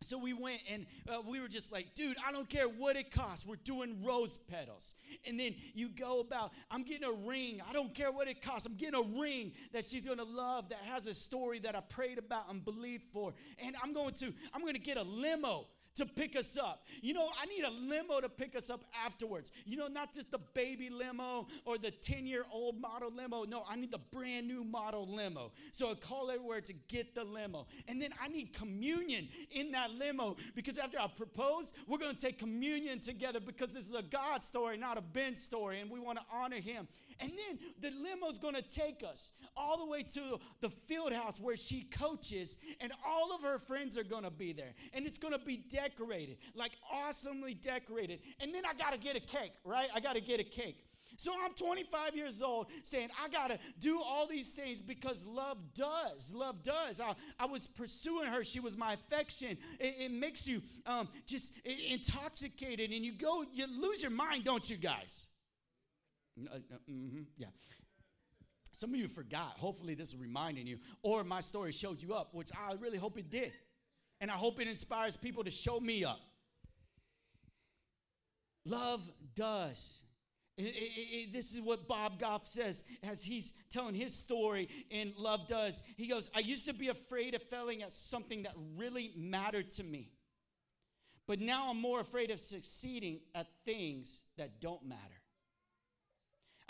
so 0.03 0.17
we 0.17 0.34
went 0.34 0.62
and 0.69 0.88
uh, 1.07 1.21
we 1.27 1.39
were 1.39 1.47
just 1.47 1.71
like, 1.71 1.93
dude, 1.93 2.17
I 2.27 2.31
don't 2.31 2.49
care 2.49 2.67
what 2.67 2.95
it 2.95 3.12
costs. 3.12 3.45
We're 3.45 3.57
doing 3.57 4.03
rose 4.03 4.38
petals. 4.38 4.95
And 5.27 5.39
then 5.39 5.55
you 5.75 5.89
go 5.89 6.19
about, 6.19 6.51
I'm 6.71 6.84
getting 6.84 7.07
a 7.07 7.12
ring. 7.12 7.62
I 7.69 7.73
don't 7.73 7.93
care 7.93 8.12
what 8.12 8.27
it 8.27 8.41
costs. 8.41 8.65
I'm 8.65 8.75
getting 8.75 8.99
a 8.99 9.19
ring 9.19 9.53
that 9.73 9.86
she's 9.86 10.05
going 10.05 10.17
to 10.17 10.23
love 10.23 10.69
that 10.69 10.79
has 10.79 11.05
a 11.07 11.13
story 11.13 11.60
that 11.60 11.75
I 11.75 11.81
prayed 11.81 12.17
about 12.17 12.49
and 12.49 12.65
believed 12.65 13.03
for. 13.13 13.34
And 13.63 13.75
I'm 13.84 13.93
going 13.93 14.13
to, 14.15 14.34
I'm 14.53 14.62
going 14.62 14.73
to 14.73 14.79
get 14.79 14.97
a 14.97 15.03
limo 15.03 15.67
to 15.97 16.06
pick 16.06 16.36
us 16.36 16.58
up. 16.58 16.86
You 17.01 17.13
know, 17.13 17.30
I 17.41 17.45
need 17.45 17.63
a 17.63 17.71
limo 17.71 18.21
to 18.21 18.30
pick 18.30 18.56
us 18.56 18.69
up 18.69 18.84
afterwards. 19.06 19.51
You 19.65 19.77
know, 19.77 19.88
not 19.88 20.13
just 20.13 20.32
the 20.32 20.39
baby 20.54 20.89
limo 20.89 21.47
or 21.65 21.77
the 21.77 21.91
10 21.91 22.25
year 22.25 22.45
old 22.51 22.80
model 22.80 23.12
limo. 23.13 23.43
No, 23.43 23.63
I 23.69 23.75
need 23.75 23.91
the 23.91 23.99
brand 24.12 24.47
new 24.47 24.63
model 24.63 25.08
limo. 25.08 25.51
So 25.71 25.91
I 25.91 25.95
call 25.95 26.32
everywhere 26.32 26.62
to 26.62 26.73
get 26.73 27.15
the 27.15 27.23
limo. 27.23 27.67
And 27.88 28.01
then 28.01 28.12
I 28.21 28.27
need 28.27 28.54
communion 28.54 29.30
in 29.51 29.71
that 29.71 29.91
limo 29.91 30.38
because 30.56 30.77
after 30.77 30.99
I 30.99 31.08
propose, 31.08 31.73
we're 31.88 31.97
going 31.97 32.15
to 32.15 32.21
take 32.21 32.39
communion 32.39 32.99
together 32.99 33.39
because 33.39 33.73
this 33.73 33.88
is 33.88 33.93
a 33.93 34.04
God 34.04 34.43
story, 34.43 34.77
not 34.77 34.97
a 34.97 35.01
Ben 35.01 35.36
story. 35.36 35.82
And 35.82 35.89
we 35.89 35.99
want 35.99 36.19
to 36.19 36.25
honor 36.32 36.60
him. 36.60 36.88
And 37.21 37.31
then 37.31 37.60
the 37.79 37.91
limo's 37.97 38.38
gonna 38.38 38.62
take 38.62 39.03
us 39.03 39.31
all 39.55 39.77
the 39.77 39.86
way 39.86 40.03
to 40.13 40.39
the 40.60 40.69
field 40.69 41.13
house 41.13 41.39
where 41.39 41.55
she 41.55 41.84
coaches, 41.84 42.57
and 42.79 42.91
all 43.05 43.34
of 43.34 43.41
her 43.43 43.60
friends 43.60 43.97
are 43.97 44.03
gonna 44.03 44.31
be 44.31 44.53
there. 44.53 44.73
And 44.93 45.05
it's 45.05 45.17
gonna 45.17 45.39
be 45.39 45.57
decorated, 45.57 46.38
like 46.55 46.73
awesomely 46.91 47.53
decorated. 47.53 48.19
And 48.39 48.53
then 48.53 48.63
I 48.65 48.73
gotta 48.73 48.97
get 48.97 49.15
a 49.15 49.19
cake, 49.19 49.53
right? 49.63 49.89
I 49.93 49.99
gotta 49.99 50.21
get 50.21 50.39
a 50.39 50.43
cake. 50.43 50.84
So 51.17 51.31
I'm 51.43 51.53
25 51.53 52.15
years 52.15 52.41
old 52.41 52.67
saying, 52.81 53.10
I 53.23 53.29
got 53.29 53.49
to 53.49 53.60
do 53.79 54.01
all 54.01 54.25
these 54.25 54.53
things 54.53 54.81
because 54.81 55.23
love 55.23 55.57
does. 55.75 56.34
Love 56.34 56.63
does. 56.63 56.99
I, 56.99 57.13
I 57.39 57.45
was 57.45 57.67
pursuing 57.67 58.27
her. 58.27 58.43
She 58.43 58.60
was 58.60 58.75
my 58.75 58.93
affection. 58.93 59.57
It, 59.79 59.95
it 59.99 60.12
makes 60.12 60.47
you 60.47 60.63
um, 60.88 61.10
just 61.27 61.53
intoxicated 61.63 62.91
and 62.91 63.05
you 63.05 63.12
go, 63.12 63.45
you 63.53 63.67
lose 63.67 64.01
your 64.01 64.12
mind, 64.12 64.45
don't 64.45 64.67
you 64.67 64.77
guys? 64.77 65.27
Uh, 66.39 66.56
uh, 66.56 66.60
mm-hmm, 66.89 67.24
yeah. 67.38 67.48
Some 68.72 68.94
of 68.94 69.00
you 69.00 69.08
forgot. 69.08 69.58
Hopefully, 69.58 69.94
this 69.94 70.10
is 70.10 70.15
reminding 70.15 70.67
you, 70.67 70.80
or 71.04 71.24
my 71.24 71.39
story 71.39 71.72
showed 71.72 72.02
you 72.02 72.13
up, 72.13 72.34
which 72.34 72.50
I 72.54 72.74
really 72.74 72.98
hope 72.98 73.17
it 73.17 73.30
did. 73.30 73.52
And 74.20 74.32
I 74.32 74.36
hope 74.36 74.62
it 74.62 74.67
inspires 74.67 75.17
people 75.17 75.44
to 75.44 75.52
show 75.52 75.80
me 75.80 76.04
up. 76.04 76.20
Love 78.65 79.02
does. 79.36 80.00
It, 80.58 80.63
it, 80.63 80.70
it, 80.78 81.34
this 81.34 81.54
is 81.54 81.62
what 81.62 81.88
Bob 81.88 82.20
Goff 82.20 82.48
says 82.48 82.84
as 83.04 83.24
he's 83.24 83.54
telling 83.72 83.96
his 83.96 84.13
story 84.13 84.70
in 84.89 85.13
Love 85.17 85.48
Does. 85.48 85.82
He 85.98 86.08
goes, 86.08 86.30
I 86.36 86.39
used 86.39 86.67
to 86.67 86.74
be 86.74 86.89
afraid 86.89 87.34
of 87.34 87.41
failing 87.44 87.82
at 87.82 87.94
something 87.94 88.44
that 88.44 88.54
really 88.76 89.12
mattered 89.15 89.72
to 89.72 89.84
me. 89.84 90.12
But 91.26 91.39
now 91.39 91.70
I'm 91.70 91.80
more 91.80 92.02
afraid 92.02 92.30
of 92.30 92.39
succeeding 92.39 93.22
at 93.34 93.48
things 93.65 94.24
that 94.38 94.60
don't 94.60 94.86
matter. 94.86 95.20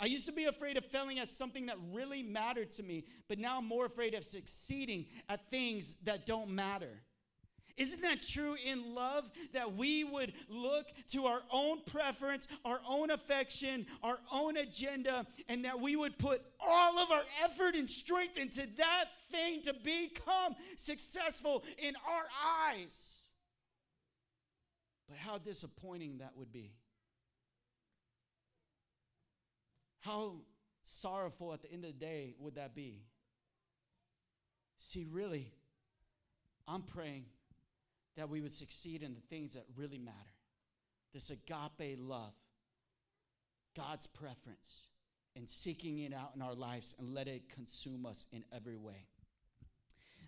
I 0.02 0.06
used 0.06 0.26
to 0.26 0.32
be 0.32 0.46
afraid 0.46 0.76
of 0.76 0.84
failing 0.86 1.20
at 1.20 1.28
something 1.28 1.66
that 1.66 1.76
really 1.92 2.24
mattered 2.24 2.72
to 2.72 2.82
me, 2.82 3.04
but 3.28 3.38
now 3.38 3.58
I'm 3.58 3.68
more 3.68 3.86
afraid 3.86 4.14
of 4.14 4.24
succeeding 4.24 5.06
at 5.28 5.48
things 5.48 5.94
that 6.02 6.26
don't 6.26 6.50
matter. 6.50 6.90
Isn't 7.76 8.02
that 8.02 8.20
true 8.20 8.56
in 8.66 8.96
love 8.96 9.30
that 9.52 9.76
we 9.76 10.02
would 10.02 10.32
look 10.48 10.86
to 11.10 11.26
our 11.26 11.40
own 11.52 11.82
preference, 11.86 12.48
our 12.64 12.80
own 12.86 13.12
affection, 13.12 13.86
our 14.02 14.18
own 14.32 14.56
agenda, 14.56 15.24
and 15.48 15.64
that 15.64 15.80
we 15.80 15.94
would 15.94 16.18
put 16.18 16.42
all 16.58 16.98
of 16.98 17.12
our 17.12 17.22
effort 17.44 17.76
and 17.76 17.88
strength 17.88 18.36
into 18.38 18.66
that 18.78 19.04
thing 19.30 19.62
to 19.62 19.72
become 19.72 20.56
successful 20.74 21.62
in 21.78 21.94
our 22.10 22.24
eyes? 22.74 23.26
But 25.08 25.18
how 25.18 25.38
disappointing 25.38 26.18
that 26.18 26.32
would 26.36 26.52
be. 26.52 26.72
How 30.02 30.34
sorrowful 30.84 31.52
at 31.52 31.62
the 31.62 31.72
end 31.72 31.84
of 31.84 31.92
the 31.92 32.04
day 32.04 32.34
would 32.38 32.56
that 32.56 32.74
be? 32.74 33.02
See, 34.78 35.06
really, 35.10 35.52
I'm 36.66 36.82
praying 36.82 37.24
that 38.16 38.28
we 38.28 38.40
would 38.40 38.52
succeed 38.52 39.02
in 39.02 39.14
the 39.14 39.20
things 39.20 39.54
that 39.54 39.64
really 39.76 39.98
matter. 39.98 40.16
This 41.14 41.30
agape 41.30 41.98
love, 41.98 42.34
God's 43.76 44.08
preference, 44.08 44.88
and 45.36 45.48
seeking 45.48 46.00
it 46.00 46.12
out 46.12 46.32
in 46.34 46.42
our 46.42 46.54
lives 46.54 46.96
and 46.98 47.14
let 47.14 47.28
it 47.28 47.48
consume 47.48 48.04
us 48.04 48.26
in 48.32 48.44
every 48.52 48.76
way. 48.76 49.06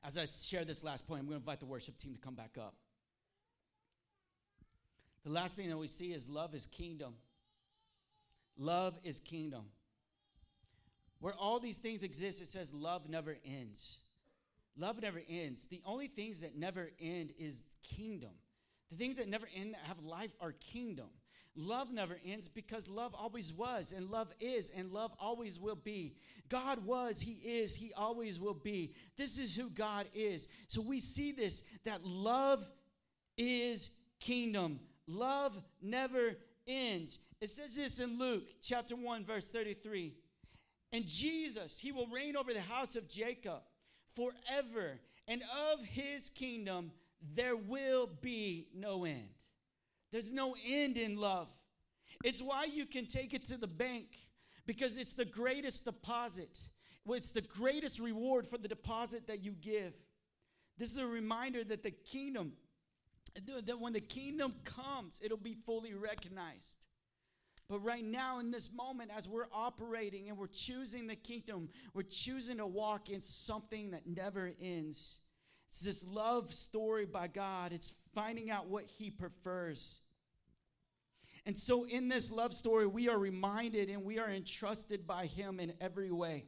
As 0.05 0.17
I 0.17 0.27
share 0.27 0.65
this 0.65 0.85
last 0.85 1.07
point, 1.07 1.21
I'm 1.21 1.27
going 1.27 1.41
to 1.41 1.43
invite 1.43 1.59
the 1.59 1.67
worship 1.67 1.99
team 1.99 2.15
to 2.15 2.21
come 2.21 2.37
back 2.37 2.57
up. 2.61 2.75
The 5.25 5.33
last 5.33 5.57
thing 5.57 5.69
that 5.71 5.79
we 5.79 5.89
see 5.89 6.13
is 6.13 6.29
love 6.29 6.55
is 6.55 6.67
kingdom. 6.67 7.15
Love 8.57 8.99
is 9.03 9.21
kingdom. 9.21 9.65
Where 11.21 11.35
all 11.35 11.59
these 11.59 11.79
things 11.79 12.03
exist, 12.03 12.43
it 12.43 12.49
says 12.49 12.73
love 12.73 13.09
never 13.09 13.37
ends. 13.45 13.99
Love 14.77 15.01
never 15.01 15.23
ends. 15.29 15.67
The 15.69 15.81
only 15.87 16.09
things 16.09 16.41
that 16.41 16.57
never 16.57 16.91
end 17.01 17.33
is 17.39 17.65
kingdom. 17.83 18.33
The 18.91 18.97
things 18.97 19.17
that 19.19 19.29
never 19.29 19.49
end 19.55 19.75
that 19.75 19.81
have 19.87 20.01
life 20.01 20.33
are 20.41 20.53
kingdom. 20.53 21.09
Love 21.57 21.93
never 21.93 22.19
ends 22.27 22.49
because 22.49 22.89
love 22.89 23.15
always 23.15 23.53
was, 23.53 23.93
and 23.93 24.11
love 24.11 24.33
is, 24.41 24.71
and 24.71 24.91
love 24.91 25.13
always 25.21 25.61
will 25.61 25.77
be. 25.77 26.15
God 26.49 26.85
was, 26.85 27.21
He 27.21 27.35
is, 27.35 27.77
He 27.77 27.93
always 27.93 28.41
will 28.41 28.55
be. 28.55 28.93
This 29.17 29.39
is 29.39 29.55
who 29.55 29.71
God 29.71 30.07
is. 30.15 30.49
So 30.67 30.83
we 30.83 30.99
see 30.99 31.31
this 31.31 31.63
that 31.85 32.05
love 32.05 32.69
is 33.39 33.91
kingdom. 34.19 34.81
Love 35.07 35.57
never 35.81 36.37
ends. 36.67 37.21
It 37.45 37.51
says 37.51 37.77
this 37.77 38.01
in 38.01 38.19
Luke 38.19 38.45
chapter 38.63 38.97
1, 38.97 39.27
verse 39.27 39.51
33. 39.51 40.15
And 40.93 41.07
Jesus, 41.07 41.79
He 41.79 41.93
will 41.93 42.07
reign 42.07 42.39
over 42.39 42.55
the 42.55 42.63
house 42.63 42.97
of 42.97 43.07
Jacob 43.07 43.61
forever, 44.17 44.99
and 45.29 45.43
of 45.71 45.85
his 45.85 46.31
kingdom 46.31 46.91
there 47.35 47.55
will 47.55 48.09
be 48.23 48.69
no 48.75 49.05
end. 49.05 49.29
There's 50.11 50.33
no 50.33 50.57
end 50.67 50.97
in 50.97 51.19
love. 51.19 51.49
It's 52.25 52.41
why 52.41 52.65
you 52.65 52.87
can 52.87 53.05
take 53.05 53.35
it 53.35 53.47
to 53.49 53.59
the 53.59 53.67
bank 53.67 54.07
because 54.65 54.97
it's 54.97 55.13
the 55.13 55.27
greatest 55.27 55.85
deposit. 55.85 56.59
It's 57.07 57.31
the 57.31 57.43
greatest 57.43 57.99
reward 57.99 58.49
for 58.49 58.57
the 58.57 58.69
deposit 58.69 59.27
that 59.27 59.45
you 59.45 59.53
give. 59.53 59.93
This 60.79 60.93
is 60.93 60.97
a 60.97 61.07
reminder 61.07 61.63
that 61.63 61.83
the 61.83 61.91
kingdom, 61.91 62.55
that 63.67 63.79
when 63.79 63.93
the 63.93 64.01
kingdom 64.01 64.55
comes, 64.65 65.21
it'll 65.23 65.37
be 65.37 65.59
fully 65.67 65.93
recognized. 65.93 66.79
But 67.69 67.81
right 67.81 68.05
now, 68.05 68.41
in 68.41 68.51
this 68.51 68.71
moment, 68.71 69.11
as 69.17 69.29
we're 69.29 69.47
operating 69.53 70.29
and 70.29 70.37
we're 70.37 70.49
choosing 70.49 71.07
the 71.07 71.17
kingdom, 71.17 71.71
we're 71.95 72.03
choosing 72.03 72.59
to 72.59 72.67
walk 72.67 73.09
in 73.09 73.23
something 73.23 73.93
that 73.93 74.07
never 74.07 74.53
ends. 74.61 75.17
It's 75.71 75.85
this 75.85 76.05
love 76.05 76.53
story 76.53 77.07
by 77.07 77.29
God, 77.29 77.73
it's 77.73 77.93
finding 78.15 78.51
out 78.51 78.69
what 78.69 78.85
He 78.85 79.11
prefers. 79.11 80.01
And 81.47 81.57
so, 81.57 81.85
in 81.85 82.09
this 82.09 82.31
love 82.31 82.55
story, 82.55 82.87
we 82.87 83.09
are 83.09 83.19
reminded 83.19 83.91
and 83.91 84.05
we 84.05 84.19
are 84.19 84.31
entrusted 84.31 85.07
by 85.07 85.27
Him 85.27 85.59
in 85.59 85.73
every 85.81 86.11
way. 86.11 86.45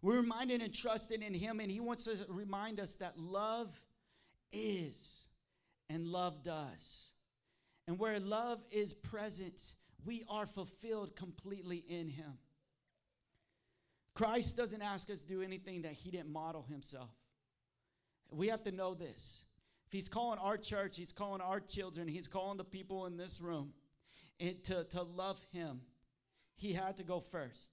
We're 0.00 0.20
reminded 0.20 0.62
and 0.62 0.74
trusted 0.74 1.22
in 1.22 1.32
Him, 1.32 1.60
and 1.60 1.70
He 1.70 1.80
wants 1.80 2.04
to 2.04 2.24
remind 2.28 2.78
us 2.78 2.96
that 2.96 3.18
love 3.18 3.68
is 4.52 5.26
and 5.88 6.06
love 6.06 6.42
does. 6.44 7.10
And 7.86 7.98
where 7.98 8.20
love 8.20 8.60
is 8.70 8.92
present, 8.92 9.74
we 10.04 10.24
are 10.28 10.46
fulfilled 10.46 11.16
completely 11.16 11.84
in 11.88 12.08
Him. 12.08 12.38
Christ 14.14 14.56
doesn't 14.56 14.82
ask 14.82 15.10
us 15.10 15.22
to 15.22 15.26
do 15.26 15.42
anything 15.42 15.82
that 15.82 15.92
He 15.92 16.10
didn't 16.10 16.32
model 16.32 16.66
Himself. 16.68 17.10
We 18.30 18.48
have 18.48 18.62
to 18.64 18.72
know 18.72 18.94
this. 18.94 19.40
If 19.86 19.92
He's 19.92 20.08
calling 20.08 20.38
our 20.38 20.56
church, 20.56 20.96
He's 20.96 21.12
calling 21.12 21.40
our 21.40 21.60
children, 21.60 22.08
He's 22.08 22.28
calling 22.28 22.58
the 22.58 22.64
people 22.64 23.06
in 23.06 23.16
this 23.16 23.40
room 23.40 23.72
to, 24.38 24.84
to 24.84 25.02
love 25.02 25.40
Him, 25.52 25.80
He 26.56 26.72
had 26.72 26.96
to 26.98 27.02
go 27.02 27.20
first. 27.20 27.68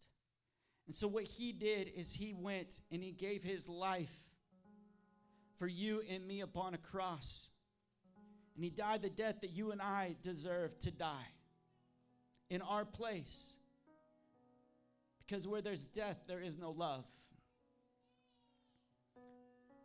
And 0.88 0.96
so, 0.96 1.08
what 1.08 1.24
He 1.24 1.52
did 1.52 1.92
is 1.96 2.14
He 2.14 2.34
went 2.34 2.80
and 2.92 3.04
He 3.04 3.12
gave 3.12 3.44
His 3.44 3.68
life 3.68 4.16
for 5.58 5.68
you 5.68 6.02
and 6.10 6.26
me 6.26 6.42
upon 6.42 6.74
a 6.74 6.78
cross. 6.78 7.49
And 8.60 8.66
he 8.66 8.72
died 8.72 9.02
the 9.02 9.10
death 9.10 9.36
that 9.40 9.52
you 9.52 9.72
and 9.72 9.82
I 9.82 10.18
deserve 10.22 10.78
to 10.82 10.92
die 10.92 11.30
in 12.50 12.62
our 12.62 12.84
place. 12.84 13.54
Because 15.26 15.48
where 15.48 15.62
there's 15.62 15.86
death, 15.86 16.18
there 16.28 16.42
is 16.42 16.58
no 16.58 16.72
love. 16.72 17.06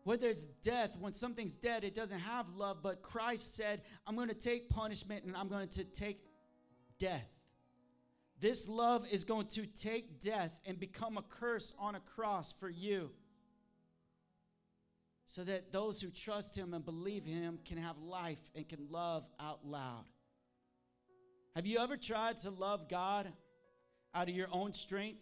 Where 0.03 0.17
there's 0.17 0.47
death, 0.65 0.97
when 0.99 1.13
something's 1.13 1.55
dead, 1.55 1.85
it 1.85 1.95
doesn't 1.95 2.19
have 2.19 2.49
love. 2.57 2.79
But 2.83 3.01
Christ 3.01 3.55
said, 3.55 3.83
I'm 4.09 4.17
going 4.17 4.27
to 4.27 4.35
take 4.35 4.69
punishment 4.69 5.23
and 5.25 5.37
I'm 5.37 5.47
going 5.47 5.69
to 5.69 5.85
take 5.85 6.19
death. 6.99 7.31
This 8.41 8.67
love 8.67 9.07
is 9.09 9.23
going 9.23 9.47
to 9.51 9.67
take 9.67 10.21
death 10.21 10.51
and 10.67 10.81
become 10.81 11.17
a 11.17 11.23
curse 11.23 11.73
on 11.79 11.95
a 11.95 12.01
cross 12.01 12.53
for 12.59 12.69
you 12.69 13.13
so 15.35 15.43
that 15.43 15.73
those 15.73 16.01
who 16.01 16.11
trust 16.11 16.57
him 16.57 16.75
and 16.75 16.85
believe 16.85 17.25
him 17.25 17.59
can 17.65 17.77
have 17.77 17.99
life 17.99 18.39
and 18.55 18.69
can 18.69 18.87
love 18.89 19.25
out 19.41 19.67
loud. 19.67 20.05
Have 21.57 21.67
you 21.67 21.81
ever 21.81 21.97
tried 21.97 22.39
to 22.41 22.51
love 22.51 22.89
God 22.89 23.27
out 24.15 24.29
of 24.29 24.35
your 24.37 24.47
own 24.53 24.73
strength? 24.75 25.19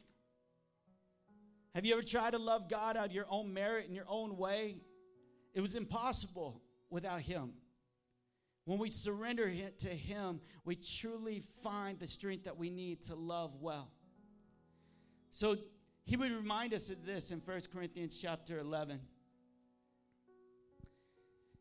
Have 1.75 1.87
you 1.87 1.95
ever 1.95 2.03
tried 2.03 2.33
to 2.33 2.39
love 2.39 2.69
God 2.69 2.99
out 2.99 3.07
of 3.07 3.13
your 3.13 3.25
own 3.31 3.55
merit 3.55 3.87
in 3.89 3.95
your 3.95 4.05
own 4.07 4.37
way? 4.37 4.83
It 5.55 5.63
was 5.63 5.77
impossible 5.77 6.61
without 6.91 7.23
him. 7.23 7.55
When 8.67 8.79
we 8.79 8.91
surrender 8.91 9.51
to 9.79 9.89
him, 9.89 10.43
we 10.67 10.77
truly 10.77 11.43
find 11.63 11.99
the 11.99 12.07
strength 12.07 12.45
that 12.45 12.59
we 12.59 12.69
need 12.69 13.05
to 13.05 13.15
love 13.15 13.55
well. 13.63 13.91
So 15.31 15.57
he 16.05 16.19
would 16.19 16.33
remind 16.33 16.75
us 16.75 16.91
of 16.91 17.07
this 17.07 17.31
in 17.31 17.39
1 17.39 17.61
Corinthians 17.73 18.19
chapter 18.21 18.59
11 18.59 19.01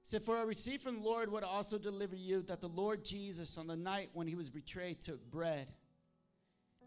said, 0.04 0.24
For 0.24 0.38
I 0.38 0.44
received 0.44 0.84
from 0.84 1.02
the 1.02 1.08
Lord 1.08 1.32
what 1.32 1.44
I 1.44 1.48
also 1.48 1.78
deliver 1.78 2.16
you, 2.16 2.42
that 2.44 2.62
the 2.62 2.68
Lord 2.68 3.06
Jesus, 3.06 3.58
on 3.58 3.68
the 3.68 3.76
night 3.76 4.10
when 4.14 4.28
he 4.28 4.36
was 4.36 4.50
betrayed, 4.50 5.02
took 5.02 5.24
bread. 5.30 5.68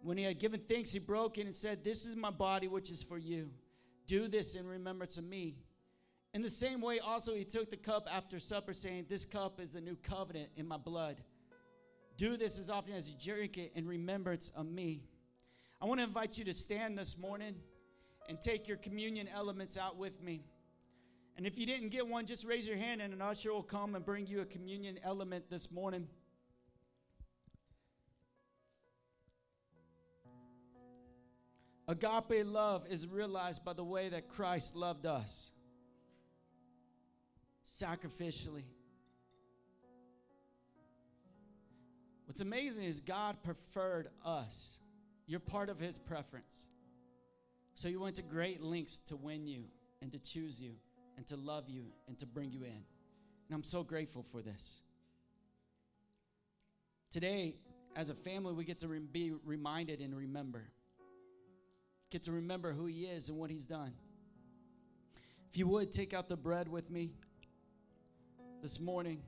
When 0.02 0.18
he 0.18 0.24
had 0.24 0.38
given 0.38 0.60
thanks, 0.60 0.92
he 0.92 0.98
broke 0.98 1.38
it 1.38 1.46
and 1.46 1.54
said, 1.54 1.82
This 1.82 2.06
is 2.06 2.16
my 2.16 2.30
body, 2.30 2.68
which 2.68 2.90
is 2.90 3.02
for 3.02 3.16
you. 3.16 3.50
Do 4.06 4.28
this 4.28 4.54
in 4.54 4.66
remembrance 4.66 5.16
of 5.16 5.24
me. 5.24 5.56
In 6.34 6.42
the 6.42 6.50
same 6.50 6.80
way, 6.80 6.98
also, 6.98 7.34
he 7.34 7.44
took 7.44 7.70
the 7.70 7.76
cup 7.76 8.08
after 8.12 8.38
supper, 8.40 8.74
saying, 8.74 9.06
This 9.08 9.24
cup 9.24 9.60
is 9.60 9.72
the 9.72 9.80
new 9.80 9.96
covenant 9.96 10.50
in 10.56 10.66
my 10.66 10.76
blood. 10.76 11.22
Do 12.16 12.36
this 12.36 12.58
as 12.58 12.70
often 12.70 12.94
as 12.94 13.08
you 13.08 13.16
drink 13.18 13.56
it 13.56 13.72
in 13.74 13.86
remembrance 13.86 14.52
of 14.54 14.66
me. 14.66 15.04
I 15.80 15.86
want 15.86 16.00
to 16.00 16.04
invite 16.04 16.36
you 16.38 16.44
to 16.44 16.54
stand 16.54 16.98
this 16.98 17.18
morning 17.18 17.54
and 18.28 18.40
take 18.40 18.68
your 18.68 18.76
communion 18.76 19.28
elements 19.34 19.76
out 19.76 19.96
with 19.96 20.22
me. 20.22 20.44
And 21.36 21.46
if 21.46 21.58
you 21.58 21.66
didn't 21.66 21.88
get 21.88 22.06
one, 22.06 22.26
just 22.26 22.44
raise 22.44 22.66
your 22.66 22.76
hand 22.76 23.00
and 23.00 23.12
an 23.12 23.20
usher 23.20 23.52
will 23.52 23.62
come 23.62 23.94
and 23.96 24.04
bring 24.04 24.26
you 24.26 24.40
a 24.40 24.44
communion 24.44 24.98
element 25.02 25.50
this 25.50 25.70
morning. 25.70 26.06
Agape 31.88 32.46
love 32.46 32.86
is 32.88 33.06
realized 33.06 33.64
by 33.64 33.72
the 33.72 33.84
way 33.84 34.08
that 34.08 34.28
Christ 34.28 34.74
loved 34.74 35.06
us 35.06 35.50
sacrificially. 37.66 38.64
What's 42.26 42.40
amazing 42.40 42.84
is 42.84 43.00
God 43.00 43.42
preferred 43.42 44.08
us. 44.24 44.78
You're 45.26 45.40
part 45.40 45.68
of 45.68 45.78
His 45.78 45.98
preference. 45.98 46.64
So 47.74 47.88
He 47.88 47.96
went 47.96 48.16
to 48.16 48.22
great 48.22 48.62
lengths 48.62 48.98
to 49.08 49.16
win 49.16 49.46
you 49.46 49.64
and 50.00 50.10
to 50.12 50.18
choose 50.18 50.62
you 50.62 50.76
and 51.16 51.26
to 51.28 51.36
love 51.36 51.68
you 51.68 51.86
and 52.08 52.18
to 52.18 52.26
bring 52.26 52.50
you 52.50 52.62
in. 52.62 52.70
And 53.48 53.52
I'm 53.54 53.64
so 53.64 53.82
grateful 53.82 54.22
for 54.22 54.42
this. 54.42 54.80
Today, 57.10 57.56
as 57.94 58.10
a 58.10 58.14
family, 58.14 58.52
we 58.52 58.64
get 58.64 58.80
to 58.80 58.88
re- 58.88 58.98
be 58.98 59.32
reminded 59.44 60.00
and 60.00 60.16
remember. 60.16 60.64
Get 62.10 62.24
to 62.24 62.32
remember 62.32 62.72
who 62.72 62.86
He 62.86 63.04
is 63.04 63.28
and 63.28 63.38
what 63.38 63.50
He's 63.50 63.66
done. 63.66 63.92
If 65.50 65.58
you 65.58 65.68
would, 65.68 65.92
take 65.92 66.12
out 66.12 66.28
the 66.28 66.36
bread 66.36 66.68
with 66.68 66.90
me 66.90 67.12
this 68.62 68.80
morning. 68.80 69.22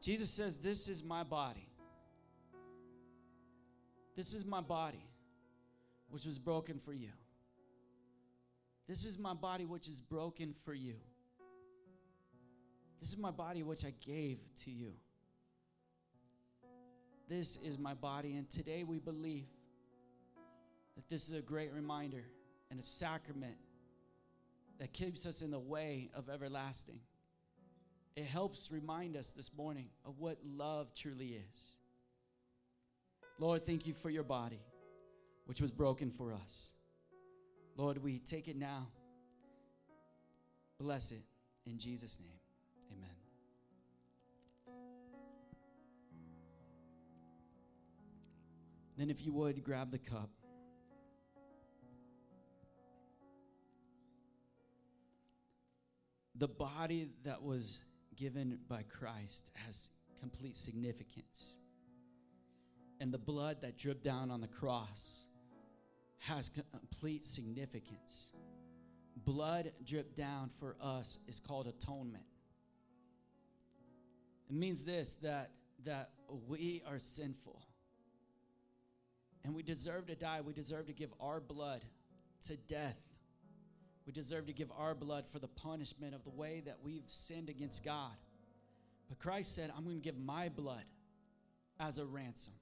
Jesus 0.00 0.30
says, 0.30 0.56
This 0.56 0.88
is 0.88 1.04
my 1.04 1.22
body. 1.22 1.68
This 4.16 4.34
is 4.34 4.44
my 4.44 4.60
body, 4.60 5.04
which 6.10 6.24
was 6.24 6.38
broken 6.38 6.78
for 6.78 6.92
you. 6.92 7.10
This 8.88 9.04
is 9.04 9.18
my 9.18 9.34
body, 9.34 9.64
which 9.64 9.88
is 9.88 10.00
broken 10.00 10.54
for 10.64 10.74
you. 10.74 10.96
This 13.00 13.10
is 13.10 13.18
my 13.18 13.30
body, 13.30 13.62
which 13.62 13.84
I 13.84 13.94
gave 14.04 14.38
to 14.64 14.70
you. 14.70 14.92
This 17.28 17.56
is 17.56 17.78
my 17.78 17.94
body. 17.94 18.34
And 18.34 18.50
today 18.50 18.84
we 18.84 18.98
believe 18.98 19.46
that 20.96 21.08
this 21.08 21.28
is 21.28 21.32
a 21.32 21.40
great 21.40 21.72
reminder 21.72 22.24
and 22.70 22.80
a 22.80 22.82
sacrament 22.82 23.56
that 24.80 24.92
keeps 24.92 25.24
us 25.26 25.40
in 25.40 25.50
the 25.50 25.58
way 25.58 26.10
of 26.14 26.28
everlasting. 26.28 27.00
It 28.16 28.24
helps 28.24 28.70
remind 28.72 29.16
us 29.16 29.30
this 29.30 29.50
morning 29.56 29.86
of 30.04 30.18
what 30.18 30.38
love 30.44 30.92
truly 30.94 31.28
is. 31.28 31.70
Lord, 33.38 33.64
thank 33.64 33.86
you 33.86 33.94
for 33.94 34.10
your 34.10 34.24
body, 34.24 34.60
which 35.50 35.60
was 35.60 35.72
broken 35.72 36.12
for 36.12 36.32
us. 36.32 36.70
Lord, 37.76 37.98
we 38.00 38.20
take 38.20 38.46
it 38.46 38.56
now. 38.56 38.86
Bless 40.78 41.10
it 41.10 41.24
in 41.66 41.76
Jesus' 41.76 42.20
name. 42.20 42.38
Amen. 42.92 43.10
Then, 48.96 49.10
if 49.10 49.26
you 49.26 49.32
would, 49.32 49.64
grab 49.64 49.90
the 49.90 49.98
cup. 49.98 50.30
the 56.36 56.46
body 56.46 57.08
that 57.24 57.42
was 57.42 57.80
given 58.16 58.56
by 58.68 58.82
Christ 58.84 59.50
has 59.66 59.90
complete 60.20 60.56
significance. 60.56 61.56
And 63.00 63.12
the 63.12 63.18
blood 63.18 63.58
that 63.62 63.76
dripped 63.76 64.04
down 64.04 64.30
on 64.30 64.40
the 64.40 64.48
cross 64.48 65.26
has 66.20 66.50
uh, 66.56 66.62
complete 66.78 67.26
significance. 67.26 68.30
Blood 69.24 69.72
dripped 69.84 70.16
down 70.16 70.50
for 70.58 70.76
us 70.80 71.18
is 71.28 71.40
called 71.40 71.66
atonement. 71.66 72.24
It 74.48 74.56
means 74.56 74.84
this 74.84 75.14
that 75.22 75.50
that 75.84 76.10
we 76.48 76.82
are 76.86 76.98
sinful. 76.98 77.62
And 79.44 79.54
we 79.54 79.62
deserve 79.62 80.06
to 80.08 80.14
die. 80.14 80.42
We 80.42 80.52
deserve 80.52 80.86
to 80.86 80.92
give 80.92 81.10
our 81.18 81.40
blood 81.40 81.82
to 82.46 82.56
death 82.56 82.96
we 84.10 84.12
deserve 84.12 84.46
to 84.46 84.52
give 84.52 84.72
our 84.76 84.94
blood 84.94 85.26
for 85.28 85.38
the 85.38 85.46
punishment 85.46 86.16
of 86.16 86.24
the 86.24 86.30
way 86.30 86.62
that 86.66 86.78
we've 86.82 87.04
sinned 87.06 87.48
against 87.48 87.84
God. 87.84 88.10
But 89.08 89.20
Christ 89.20 89.54
said, 89.54 89.72
I'm 89.76 89.84
going 89.84 89.98
to 89.98 90.02
give 90.02 90.18
my 90.18 90.48
blood 90.48 90.82
as 91.78 91.98
a 91.98 92.04
ransom. 92.04 92.54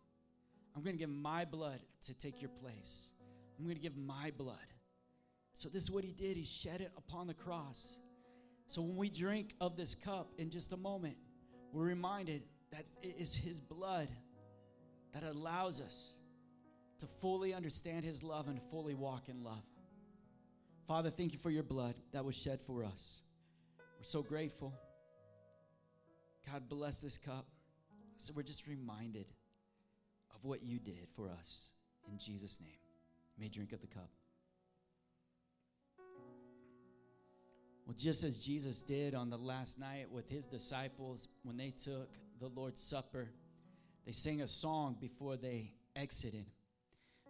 I'm 0.77 0.83
going 0.83 0.95
to 0.95 0.99
give 0.99 1.09
my 1.09 1.47
blood 1.47 1.81
to 2.05 2.13
take 2.13 2.43
your 2.43 2.51
place. 2.51 3.07
I'm 3.59 3.65
going 3.65 3.77
to 3.77 3.83
give 3.83 3.97
my 3.97 4.33
blood. 4.37 4.57
So, 5.53 5.69
this 5.69 5.83
is 5.83 5.91
what 5.91 6.05
he 6.05 6.13
did. 6.13 6.37
He 6.37 6.45
shed 6.45 6.81
it 6.81 6.93
upon 6.97 7.27
the 7.27 7.35
cross. 7.35 7.99
So, 8.69 8.81
when 8.83 8.97
we 8.97 9.11
drink 9.11 9.55
of 9.61 9.77
this 9.77 9.95
cup 9.95 10.31
in 10.39 10.51
just 10.51 10.73
a 10.73 10.77
moment, 10.77 11.17
we're 11.73 11.85
reminded 11.85 12.43
that 12.71 12.85
it 13.03 13.17
is 13.19 13.35
his 13.35 13.61
blood 13.61 14.09
that 15.13 15.23
allows 15.23 15.81
us 15.81 16.15
to 17.01 17.07
fully 17.21 17.55
understand 17.55 18.05
his 18.05 18.23
love 18.23 18.49
and 18.49 18.61
fully 18.71 18.95
walk 18.95 19.29
in 19.29 19.43
love. 19.43 19.65
Father, 20.87 21.11
thank 21.11 21.33
you 21.33 21.39
for 21.39 21.51
your 21.51 21.63
blood 21.63 21.95
that 22.13 22.25
was 22.25 22.35
shed 22.35 22.61
for 22.61 22.85
us. 22.85 23.23
We're 23.99 24.05
so 24.05 24.23
grateful. 24.23 24.73
God, 26.51 26.69
bless 26.69 27.01
this 27.01 27.19
cup. 27.19 27.47
So 28.17 28.33
we're 28.35 28.43
just 28.43 28.67
reminded 28.67 29.27
of 30.35 30.45
what 30.45 30.63
you 30.63 30.79
did 30.79 31.09
for 31.15 31.29
us. 31.29 31.71
In 32.11 32.19
Jesus' 32.19 32.59
name, 32.61 32.79
may 33.39 33.49
drink 33.49 33.73
of 33.73 33.81
the 33.81 33.87
cup. 33.87 34.11
Well, 37.87 37.97
just 37.97 38.23
as 38.23 38.39
Jesus 38.39 38.83
did 38.83 39.15
on 39.15 39.31
the 39.31 39.39
last 39.39 39.79
night 39.79 40.11
with 40.11 40.29
his 40.29 40.47
disciples 40.47 41.29
when 41.43 41.57
they 41.57 41.71
took 41.71 42.11
the 42.39 42.49
Lord's 42.49 42.83
Supper, 42.83 43.31
they 44.05 44.13
sang 44.13 44.43
a 44.43 44.47
song 44.47 44.97
before 45.01 45.37
they 45.37 45.73
exited. 45.97 46.47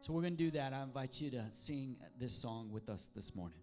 So 0.01 0.12
we're 0.12 0.23
going 0.23 0.37
to 0.37 0.44
do 0.44 0.51
that. 0.53 0.73
I 0.73 0.83
invite 0.83 1.21
you 1.21 1.31
to 1.31 1.44
sing 1.53 1.97
this 2.18 2.33
song 2.33 2.71
with 2.73 2.88
us 2.88 3.11
this 3.14 3.35
morning. 3.35 3.59